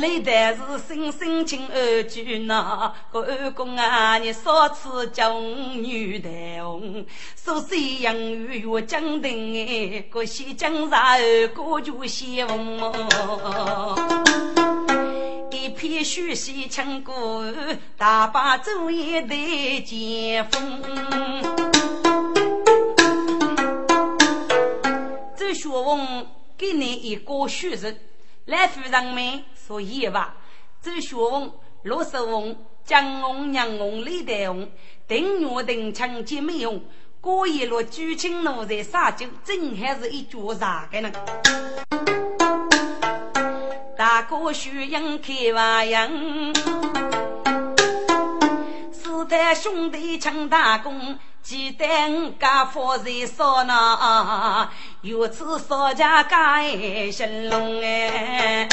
[0.00, 6.30] 历代是心心情二句呐，个二公啊，你少次叫女的
[6.62, 7.04] 红，
[7.36, 11.18] 说西洋语我讲的哎，个西江上
[11.54, 12.90] 个就西风，
[15.50, 17.54] 一片书写唱歌，
[17.98, 20.82] 大把昼夜的见风。
[25.36, 26.26] 周学问
[26.56, 27.94] 给你一个学生。
[28.46, 30.34] 来夫人们说言话，
[30.82, 31.52] 周学翁、
[31.84, 34.68] 罗寿翁、江翁、杨翁、李代翁、
[35.06, 36.82] 丁月、丁强、金美翁，
[37.20, 41.12] 过一路举青路在撒酒，真还是一桌茶个呢。
[43.96, 46.10] 大哥徐英开花样，
[48.90, 51.16] 四代兄弟抢大功。
[51.42, 54.68] 记得我家夫人说呢，
[55.00, 56.62] 有次少家家
[57.10, 58.68] 兴隆哎，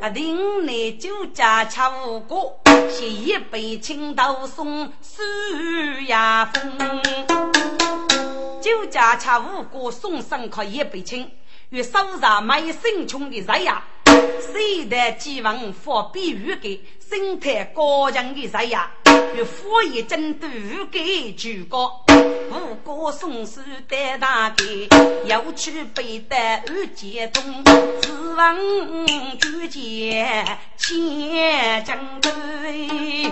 [0.00, 2.60] 个亭内酒家吃五谷，
[2.90, 5.22] 写一杯青豆送苏
[6.06, 7.02] 亚峰。
[8.60, 11.30] 酒家吃五谷送上客一杯青，
[11.70, 13.82] 与手上买生穷的人呀。
[14.40, 18.90] 谁的寄望发比喻给生态高强的人呀？
[19.36, 20.48] 与富一针都
[20.90, 22.04] 给举高，
[22.50, 24.88] 五个松树带大给，
[25.26, 27.62] 要去背得二节东，
[28.00, 28.56] 指望
[29.38, 33.30] 举剑千将队，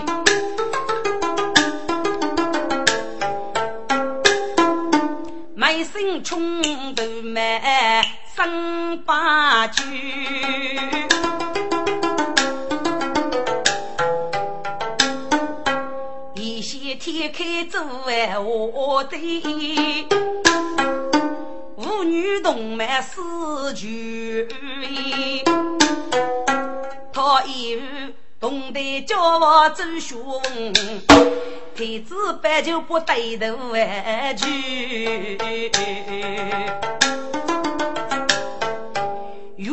[5.55, 6.61] 满身冲
[6.95, 7.43] 都满
[19.05, 20.07] 的，
[21.77, 24.47] 妇女同满四句，
[27.11, 27.81] 他以后
[28.39, 30.73] 懂得教我走学问，
[31.75, 33.57] 太子白就不对头
[34.37, 35.37] 去，
[39.57, 39.71] 岳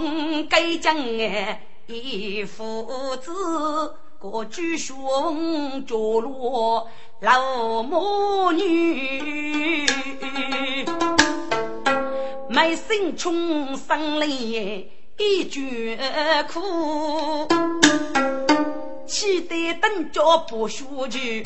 [0.00, 3.30] 云该将哎一父子。
[4.22, 6.86] 各举兄着落
[7.20, 9.86] 老母女，
[12.50, 15.98] 卖身穷生泪一绝
[16.52, 17.48] 苦，
[19.06, 21.42] 气得等脚不学去，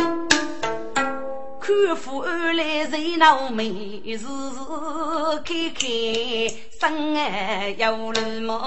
[1.61, 4.27] 看父儿来热闹美，时时
[5.45, 5.87] 开开
[6.81, 8.64] 生儿有了么？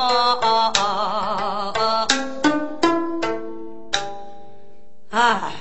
[5.10, 5.56] 唉，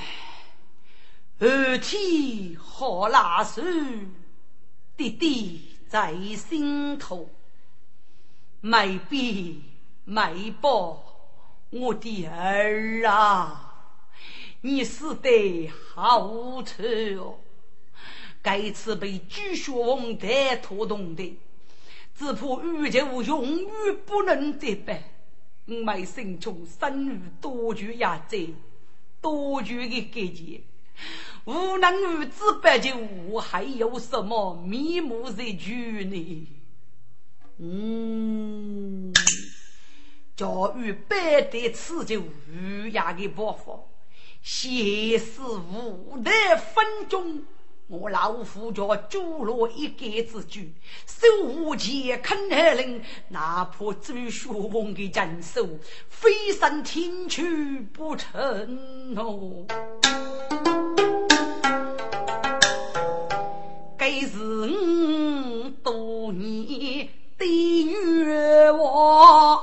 [1.38, 3.62] 二天好拉手，
[4.97, 7.30] 弟弟在心头，
[8.61, 9.62] 没必
[10.05, 11.01] 没报，
[11.70, 13.72] 我的儿啊，
[14.62, 16.84] 你死得好惨
[17.16, 17.38] 哦！
[18.42, 21.38] 该次被巨学王带拖动的，
[22.16, 25.05] 只怕宇宙永远不能再办。
[25.66, 28.38] 我心中生于多绝压寨。
[29.27, 30.61] 多绝的感觉，
[31.47, 32.31] 无能无知
[32.62, 32.93] 白就
[33.41, 36.49] 还有什么面目在举呢？
[37.59, 39.12] 嗯，
[40.37, 43.81] 教育百代此就无涯的爆发，
[44.43, 47.43] 现是无得分中。
[47.89, 50.74] 我老夫叫朱罗一杆之举，
[51.07, 55.64] 手无剑肯而令，哪怕周学问的人手，
[56.09, 59.64] 飞身天去不成哦。
[63.97, 67.09] 该是我多年
[67.39, 69.62] 的愿望，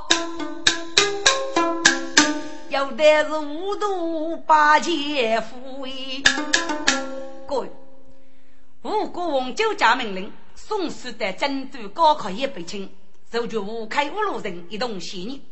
[2.70, 6.22] 有的是五度八千夫哎，
[7.46, 7.68] 各位。
[8.84, 12.94] 吴国王就下命令，送书的珍珠高考一百清，
[13.32, 15.42] 授决吴开五路人一同协议，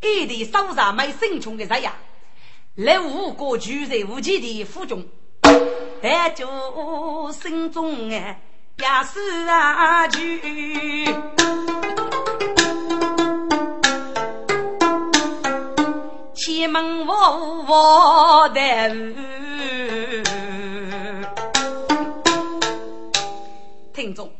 [0.00, 1.96] 一地手上没生穷的人呀，
[2.76, 5.04] 来吴国居在吴起的府中，
[6.00, 8.40] 但就心中哎
[8.76, 11.04] 也是啊惧，
[16.32, 19.37] 千门万户的。
[23.98, 24.32] 听众，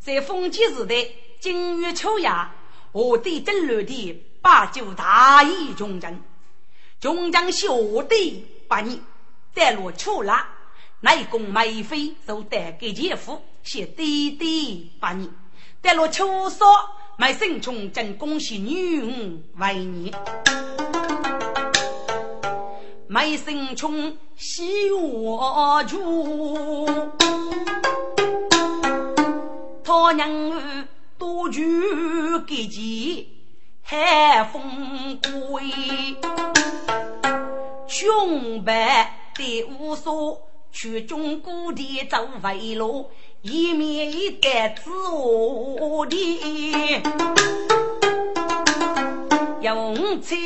[0.00, 1.06] 在封建时代，
[1.38, 2.52] 金玉秋雅，
[2.90, 6.20] 我的争乱的八九大义忠贞，
[6.98, 7.68] 忠将小
[8.08, 9.00] 弟八年，
[9.54, 10.48] 带落出拉，
[10.98, 15.30] 内宫美妃就带给姐夫写弟弟八年，
[15.80, 16.68] 带落秋霜，
[17.16, 20.12] 买生穷真恭喜女儿为你，
[23.06, 26.84] 买生穷喜我主，
[29.88, 30.86] 他娘
[31.16, 31.62] 多聚
[32.46, 33.24] 给钱。
[33.80, 35.62] 海风归，
[37.86, 43.08] 穷白的无所，去中古地走回路，
[43.40, 47.02] 一面一担子我的，
[49.62, 50.36] 用菜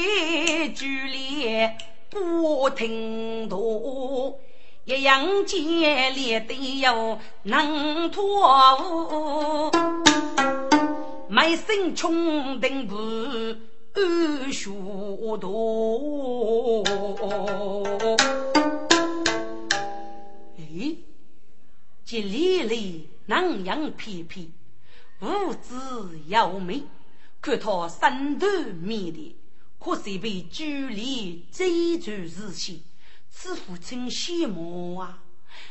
[0.72, 1.68] 举例
[2.08, 4.38] 不停多，
[4.84, 9.70] 一样见脸的哟能托付。
[11.28, 12.96] 卖身穷顶不
[13.94, 14.70] 安学
[15.40, 16.82] 徒。
[20.58, 20.96] 哎，
[22.04, 24.50] 这里里南阳偏僻，
[25.20, 25.76] 物质
[26.26, 26.82] 要美，
[27.40, 28.50] 看他身段
[28.82, 29.36] 美丽，
[29.78, 32.82] 可是被距离追逐日系，
[33.34, 35.18] 此父亲羡慕啊！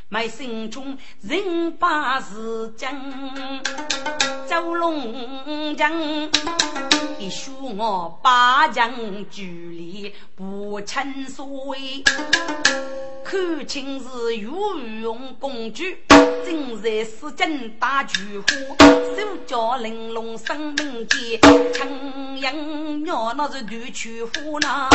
[0.09, 2.93] 埋心中人把事将，
[4.47, 5.93] 走龙江，
[7.19, 8.91] 一书我八将
[9.29, 11.29] 距离不称
[11.67, 12.03] 谓。
[13.23, 15.97] 看清是御用工具，
[16.45, 21.39] 正在使劲打菊花，手脚玲珑生命健，
[21.73, 21.87] 枪
[22.37, 24.89] 影妙那是断菊花呐，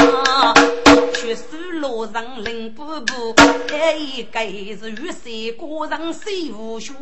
[1.14, 1.42] 血手
[1.80, 3.34] 路上凌波步，
[3.70, 4.40] 还一个
[4.76, 6.92] 是玉山过上水无血。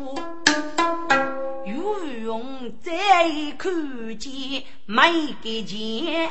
[1.65, 2.93] 御用再
[3.57, 6.29] 看见没给钱，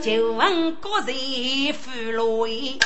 [0.00, 2.78] 就问各人俘虏。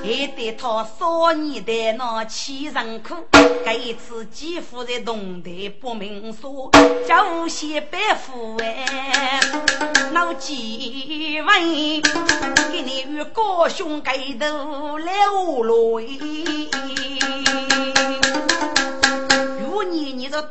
[0.00, 3.16] 还得他少年的那七人苦，
[3.64, 5.50] 这一次几乎在动台
[5.80, 6.70] 不明说，
[7.06, 9.40] 叫些白富哎，
[10.12, 12.00] 老几位
[12.72, 16.00] 给你与高兄盖头留落。
[16.00, 16.06] 如
[19.98, 20.50] 你你这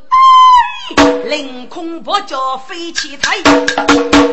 [1.24, 3.38] 凌空不叫飞起台，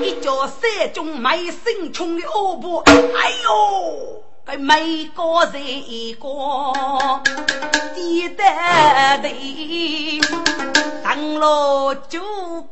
[0.02, 4.24] 一脚三中埋身冲的恶婆，哎呦！
[4.44, 6.28] 给每个人一个
[7.94, 8.42] 地得
[9.22, 10.20] 的，
[11.04, 12.20] 上了就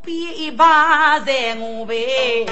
[0.03, 2.45] 别把在我背，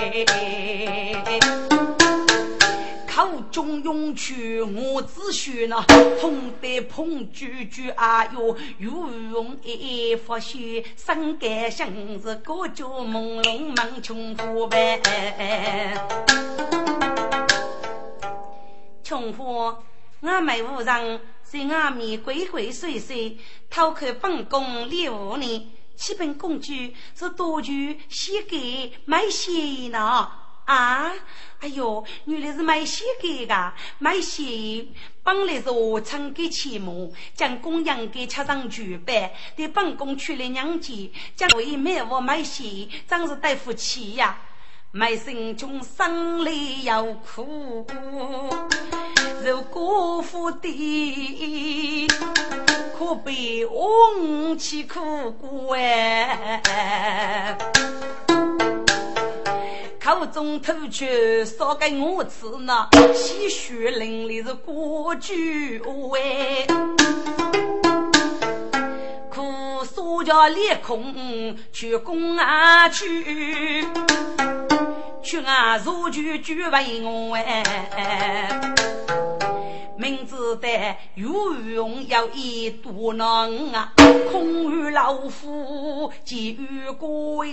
[3.51, 4.33] 中涌出
[4.75, 5.81] 我只许那
[6.21, 15.01] 痛得碰句句啊哟，如用一发血，生肝心是各家朦胧梦穷苦呗。
[19.03, 19.83] 穷货，
[20.21, 23.35] 我们无人在外面鬼鬼祟祟，
[23.69, 25.71] 偷看本宫猎物呢。
[25.97, 26.73] 七本公主
[27.13, 28.57] 是多具膝盖
[29.05, 30.31] 卖鞋呢？
[30.71, 31.11] 啊！
[31.59, 34.85] 哎呦，原来是卖鞋给的，卖鞋
[35.21, 44.37] 本来是我称给钱母，将公养给吃上举办，对本宫娶了娘家，将为买我买鞋，真是对不起呀。
[44.93, 47.85] 卖心中生离又苦，
[49.43, 52.07] 如辜负的，
[52.97, 56.61] 可悲翁妻苦苦哎，
[60.03, 61.05] 口中吐出
[61.45, 66.65] 说给我吃那鲜血淋漓的过句哎，
[69.29, 73.85] 苦说叫脸空去宫啊去。
[75.21, 75.77] 去啊！
[75.77, 78.49] 如举举为我哎，
[80.01, 83.93] 明知得有用要一肚能啊，
[84.31, 87.51] 空余老夫几余归。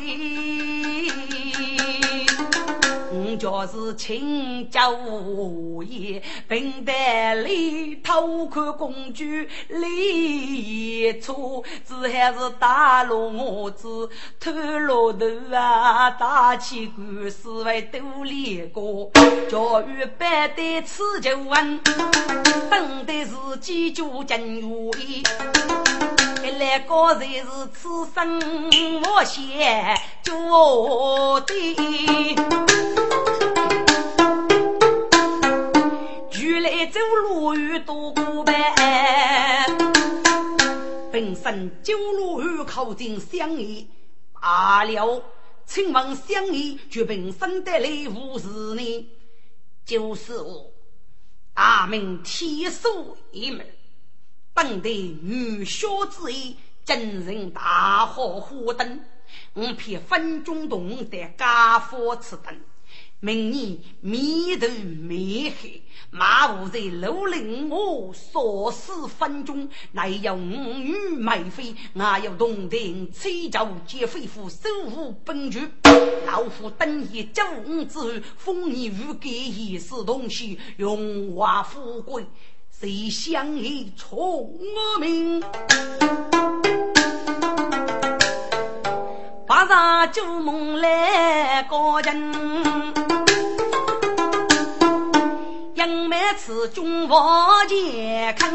[3.10, 9.24] 我就是请教无言，平淡里偷看公主
[9.68, 19.10] 里错，只还是大路我子偷骆头啊，打起官司为多连过，
[19.48, 21.80] 教育班的此就问，
[22.70, 25.22] 等待自己就进如意。
[26.48, 27.44] 一来高才是
[27.74, 28.40] 此生
[29.02, 31.54] 我先做的。
[36.40, 39.66] 原来走路遇多过呗，
[41.12, 43.86] 本身走路遇靠近相依
[44.32, 45.22] 罢了。
[45.66, 49.10] 请问相依就本身的来无事呢？
[49.84, 50.72] 就是我
[51.52, 53.66] 大明天数一门，
[54.58, 59.00] 等待女小之意，真人大好火灯。
[59.54, 62.52] 我偏分中洞的家伙此等。
[63.20, 65.80] 明年面头面黑，
[66.10, 75.68] 马虎在楼令我所思分中，乃有五女美妃，我有洞庭七朝皆非夫，守护本局。
[76.26, 82.26] 老夫等夜九五之后，封你御给一世东西，荣华富贵，
[82.80, 84.52] 谁想一聪
[85.00, 85.42] 明？
[89.48, 92.32] 晚上做梦来高人。
[95.74, 98.48] 杨梅此中房前看，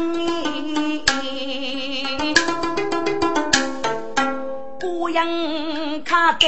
[4.80, 5.28] 姑娘
[6.02, 6.46] 看得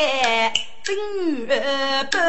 [0.82, 0.96] 正
[1.46, 1.62] 月
[2.10, 2.22] 半，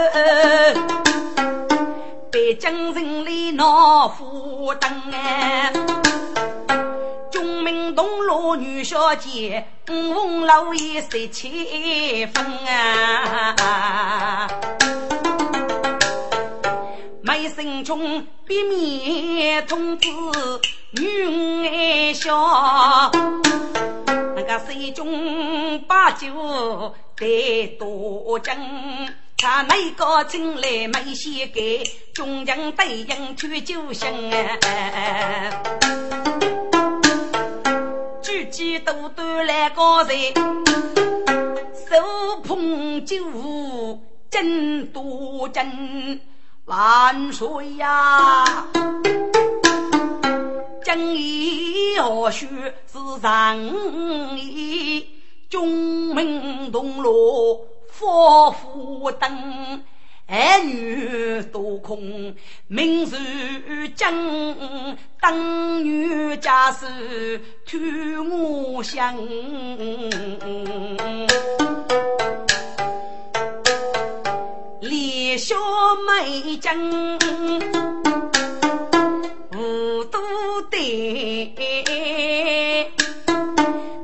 [2.37, 5.73] 北京城里闹火灯哎，
[7.31, 14.47] 中明东路女小姐，五凤楼也十七分啊。
[17.23, 20.07] 梅生中别面童子
[20.91, 23.09] 女爱笑，
[24.35, 28.55] 那个水中把酒得多斟，
[29.39, 35.63] 他那个进来没先给，中将对应去酒香啊，
[38.23, 40.33] 举起都端来个人，
[41.87, 43.15] 手捧酒
[44.31, 46.19] 斟多斟。
[46.65, 48.65] 万岁呀！
[50.83, 55.07] 正义何须是仁义？
[55.49, 55.67] 中
[56.13, 57.65] 明东路
[57.97, 59.83] 佛福灯，
[60.27, 62.35] 儿女多空
[62.67, 66.85] 明日正，当女家事
[67.65, 67.79] 托
[68.23, 69.17] 我想。
[75.39, 75.55] 小
[76.07, 76.75] 妹将
[79.53, 80.19] 无都
[80.71, 80.75] 得，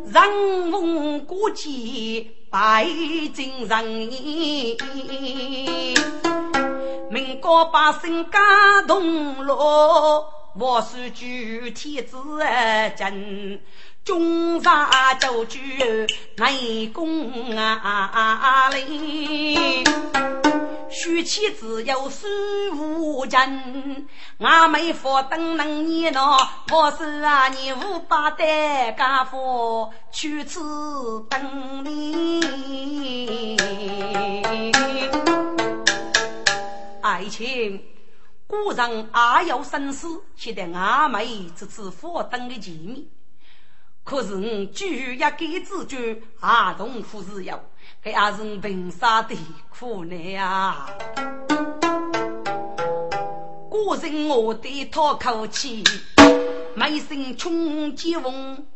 [0.05, 2.85] 人逢过节拜
[3.33, 3.83] 金人，
[7.09, 8.39] 民国百姓感
[8.85, 9.55] 动了，
[10.53, 12.15] 我是举天子
[12.95, 13.59] 真。
[14.03, 15.61] 中山九句
[16.35, 19.81] 内功啊哩，
[20.91, 22.27] 娶妻只有十
[22.71, 24.05] 五人，
[24.39, 26.37] 俺妹夫等能年咯，
[26.73, 30.59] 我是啊你五八代家父，去此
[31.29, 33.55] 等你。
[37.01, 37.81] 爱情，
[38.47, 39.09] 古人
[39.41, 43.05] 也有生死，现在俺妹这次佛等的见面。
[44.03, 47.57] 可是我居一给自觉，阿同夫是有，
[48.01, 49.33] 给阿是平沙的
[49.69, 50.87] 苦难呀。
[53.69, 55.83] 古人我得讨口气，
[56.75, 58.67] 没心冲击风，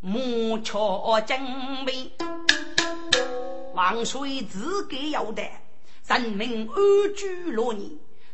[0.00, 1.40] 莫瞧真
[1.84, 2.10] 味。
[3.74, 5.48] 王水自己要得，
[6.08, 7.88] 人民安居乐业，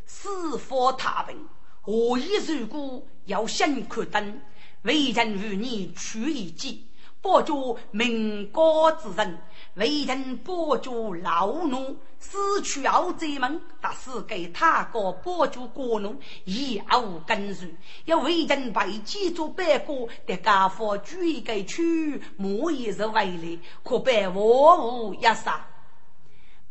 [0.07, 1.47] 四方太平。
[1.81, 4.41] 何以如果要辛苦等？
[4.83, 6.85] 为人与你取一计，
[7.21, 9.29] 保住民国之人；
[9.75, 16.15] 为人保住老奴，死去后贼门，但是给他个保住国奴，
[16.45, 17.75] 以无根据。
[18.05, 25.65] 要为人为己做白果，得家父举一个去，莫一日为来，可被万物压杀。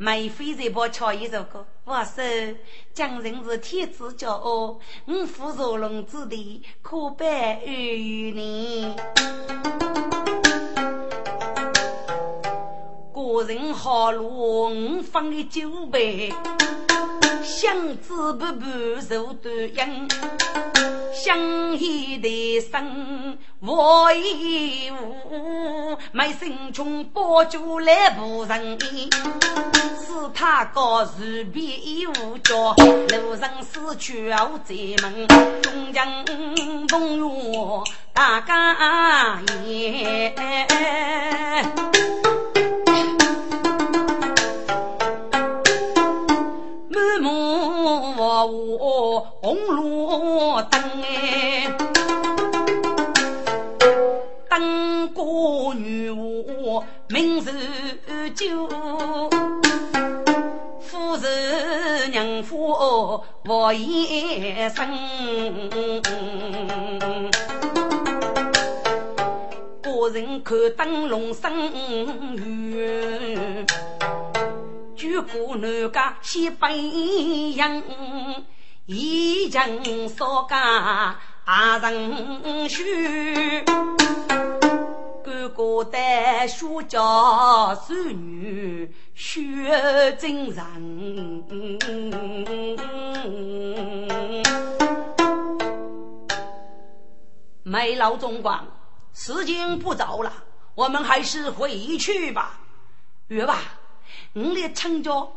[0.01, 2.23] 梅妃在播唱一首歌，我说
[2.95, 8.95] ：“江人是天子骄傲，我负若龙之地，可拜于你。
[13.13, 16.33] 个人好路，我放的酒杯。”
[17.49, 20.09] 相知不不受端阳，
[21.13, 35.27] 相依的生我义无，没心中保住来不人，是他高是比无脚，路上死去后在门，
[35.63, 36.25] 中将
[36.87, 37.83] 同我
[38.13, 39.41] 大家
[46.99, 47.25] 言。
[48.21, 51.73] 我红路灯哎，
[54.49, 57.53] 灯过女巫名字
[58.35, 58.69] 旧，
[60.81, 64.89] 夫人娘夫我一生。
[69.83, 71.53] 个人看灯笼生
[72.37, 73.88] 缘，举
[75.23, 77.83] 过南家西北洋，
[78.87, 83.65] 一人少家大人许。
[85.25, 91.45] 哥哥带书家孙女学真人。
[97.63, 98.65] 没老总管，
[99.13, 100.33] 时间不早了，
[100.75, 102.61] 我们还是回去吧。
[103.29, 103.59] 约吧，
[104.35, 105.33] 我来请教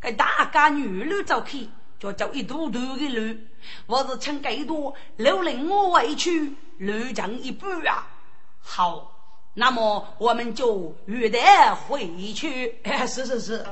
[0.00, 1.68] 给大家女路走去，
[1.98, 3.36] 就走一堵堵的路，
[3.86, 8.06] 我是请给多留令我回去路长一半啊。
[8.60, 9.12] 好，
[9.54, 11.38] 那么我们就约得
[11.74, 12.78] 回去。
[13.06, 13.64] 是是是，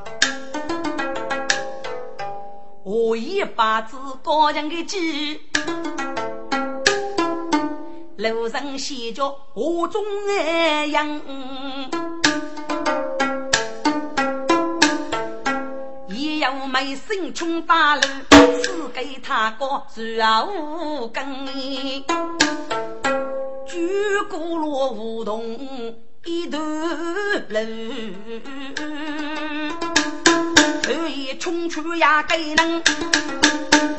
[2.85, 5.41] 我一把子高人的鸡。
[8.17, 11.21] 路上写着河中爱杨，
[16.15, 18.03] 也有美声冲大路，
[18.63, 20.01] 赐给他个住
[20.49, 21.25] 无根。
[23.67, 23.91] 举
[24.31, 25.59] 鼓落梧桐
[26.25, 26.63] 一段
[27.49, 27.59] 路，
[30.87, 32.81] 后一冲出呀给能。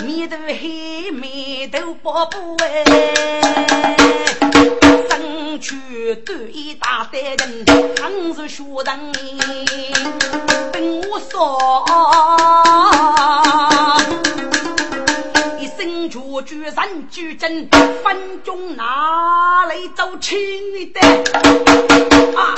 [0.05, 2.83] 面头黑，面头薄薄哎，
[5.55, 9.13] 身躯短一大堆人，扛着学人
[10.73, 11.85] 等我说，
[16.35, 17.69] 身绝句人句真，
[18.03, 20.37] 分中哪里走轻
[20.91, 20.99] 的
[22.35, 22.53] 啊？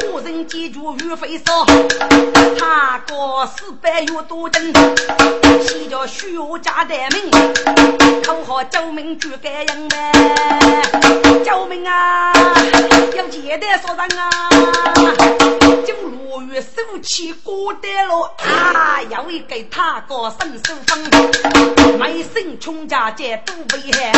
[0.00, 1.64] 古人记住岳飞说，
[2.58, 4.72] 他过四百月多真，
[5.62, 7.30] 写着徐家的名，
[8.22, 10.12] 口号救命举盖人呗，
[11.44, 12.32] 救命啊！
[13.16, 24.12] 要简单说人啊，就落雨手起过得了啊，要一个他过伸手风，没生穷家姐多危害，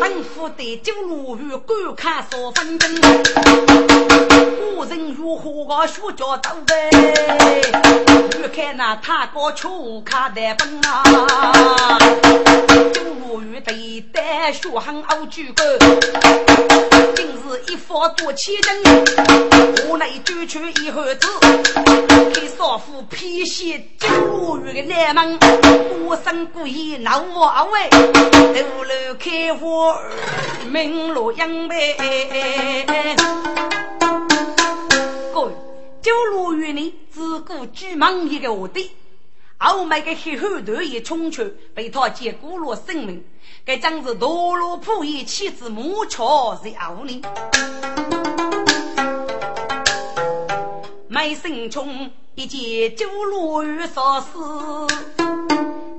[0.00, 2.94] 本府的就落雨观看说分针，
[4.74, 5.12] 古人。
[5.16, 6.90] 如何个学着走呗？
[8.40, 11.98] 越看那他个秋卡的本啊，
[13.42, 15.78] 就如遇对待学很傲举个，
[17.16, 21.26] 今日一发多千人，我来追求一盒子，
[22.32, 25.38] 给少妇披线就如遇的难门，
[26.06, 29.98] 孤身孤意闹我喂，头楼开花
[30.70, 31.96] 明路阳呗。
[36.00, 38.90] 就如于你自古巨蟒一个下地，
[39.64, 43.24] 后面个黑虎头一冲出，被他结果了性命。
[43.64, 47.22] 该将是堕落破业妻子母桥在后呢。
[51.06, 54.36] 没生冲一见就落雨少死，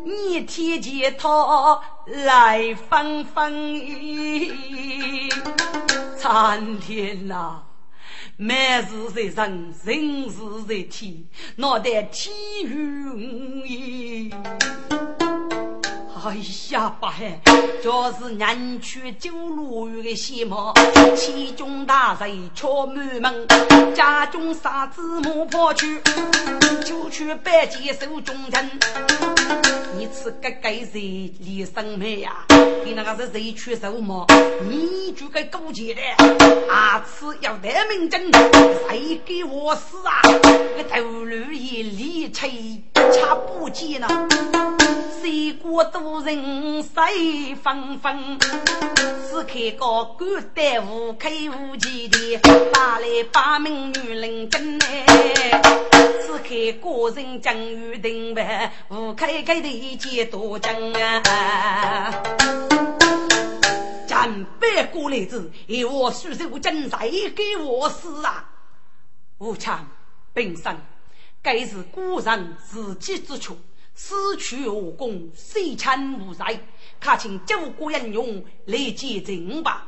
[0.03, 1.80] 你天见他
[2.26, 3.80] 来纷纷，
[6.18, 7.61] 苍天呐！
[8.48, 11.24] 万事在人，人事在天，
[11.56, 12.34] 脑袋天
[12.66, 14.34] 与地。
[16.26, 16.38] 哎
[16.70, 17.38] 呀，八海，
[17.84, 20.58] 就是南区九路远的西门，
[21.18, 26.00] 七中大贼敲满门，家中杀子母跑去，
[26.86, 28.70] 就去拜见手中人。
[29.98, 32.46] 你吃个该谁李生妹呀？
[32.86, 34.26] 你那个是谁去手吗？
[34.70, 36.02] 你就该勾结的，
[36.70, 38.32] 下次要得命真，
[38.88, 40.22] 谁给我死啊？
[40.78, 44.08] 个头颅一离吹，差不见了，
[45.24, 46.22] 谁过都。
[46.24, 48.40] 人谁纷纷，
[49.26, 52.38] 此刻个官带无口无气的，
[52.72, 55.06] 打来八名女人跟来。
[56.22, 56.50] 此刻
[56.82, 62.12] 个人将与定办，无开开的一件多正啊！
[64.08, 68.50] 战败过来子，一我叔叔真谁给我死啊？
[69.40, 69.88] 无常
[70.34, 70.78] 本身，
[71.42, 73.58] 该是古人自己之处。
[73.96, 76.60] 失去武功，虽惨无才，
[77.00, 79.88] 他请九国英勇来见证吧。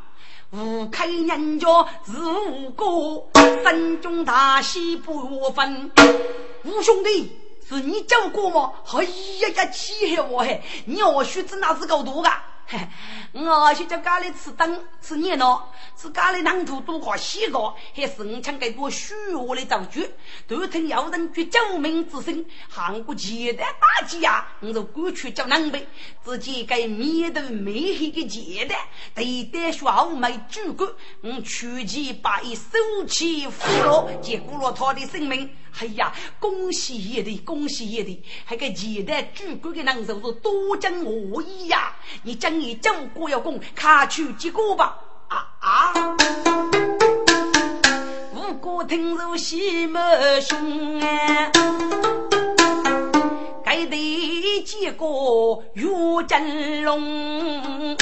[0.51, 1.68] 吴开人家
[2.06, 2.14] 是
[2.49, 3.28] 吴哥，
[3.64, 5.91] 身中大喜不分。
[6.64, 7.36] 吴兄弟，
[7.68, 8.74] 是你九国吗？
[8.93, 10.62] 哎呀呀，气害我嘿！
[10.86, 12.41] 你二叔子那是够多噶？
[13.34, 20.09] 我去叫家里吃灯吃热闹，吃家里南土多好西高，还是我抢给多虚我的造句，
[20.47, 24.47] 都听有人举救命之声，韩国前代大吉呀！
[24.61, 25.88] 我就过去叫南北，
[26.24, 30.89] 自己给面头美黑的前代，对待学后没主管，
[31.22, 32.72] 我出其把一手
[33.07, 35.55] 起俘虏，结果了他的性命。
[35.78, 41.93] 哎呀，恭喜爷的，恭喜爷的，还给前代主管的人手是多讲我意呀！
[42.23, 44.97] 你讲你讲过要攻，卡去结果吧！
[45.28, 46.15] 啊啊！
[48.34, 51.51] 无辜听入西门兄哎，
[53.65, 55.86] 该得结果岳
[56.26, 57.97] 真龙。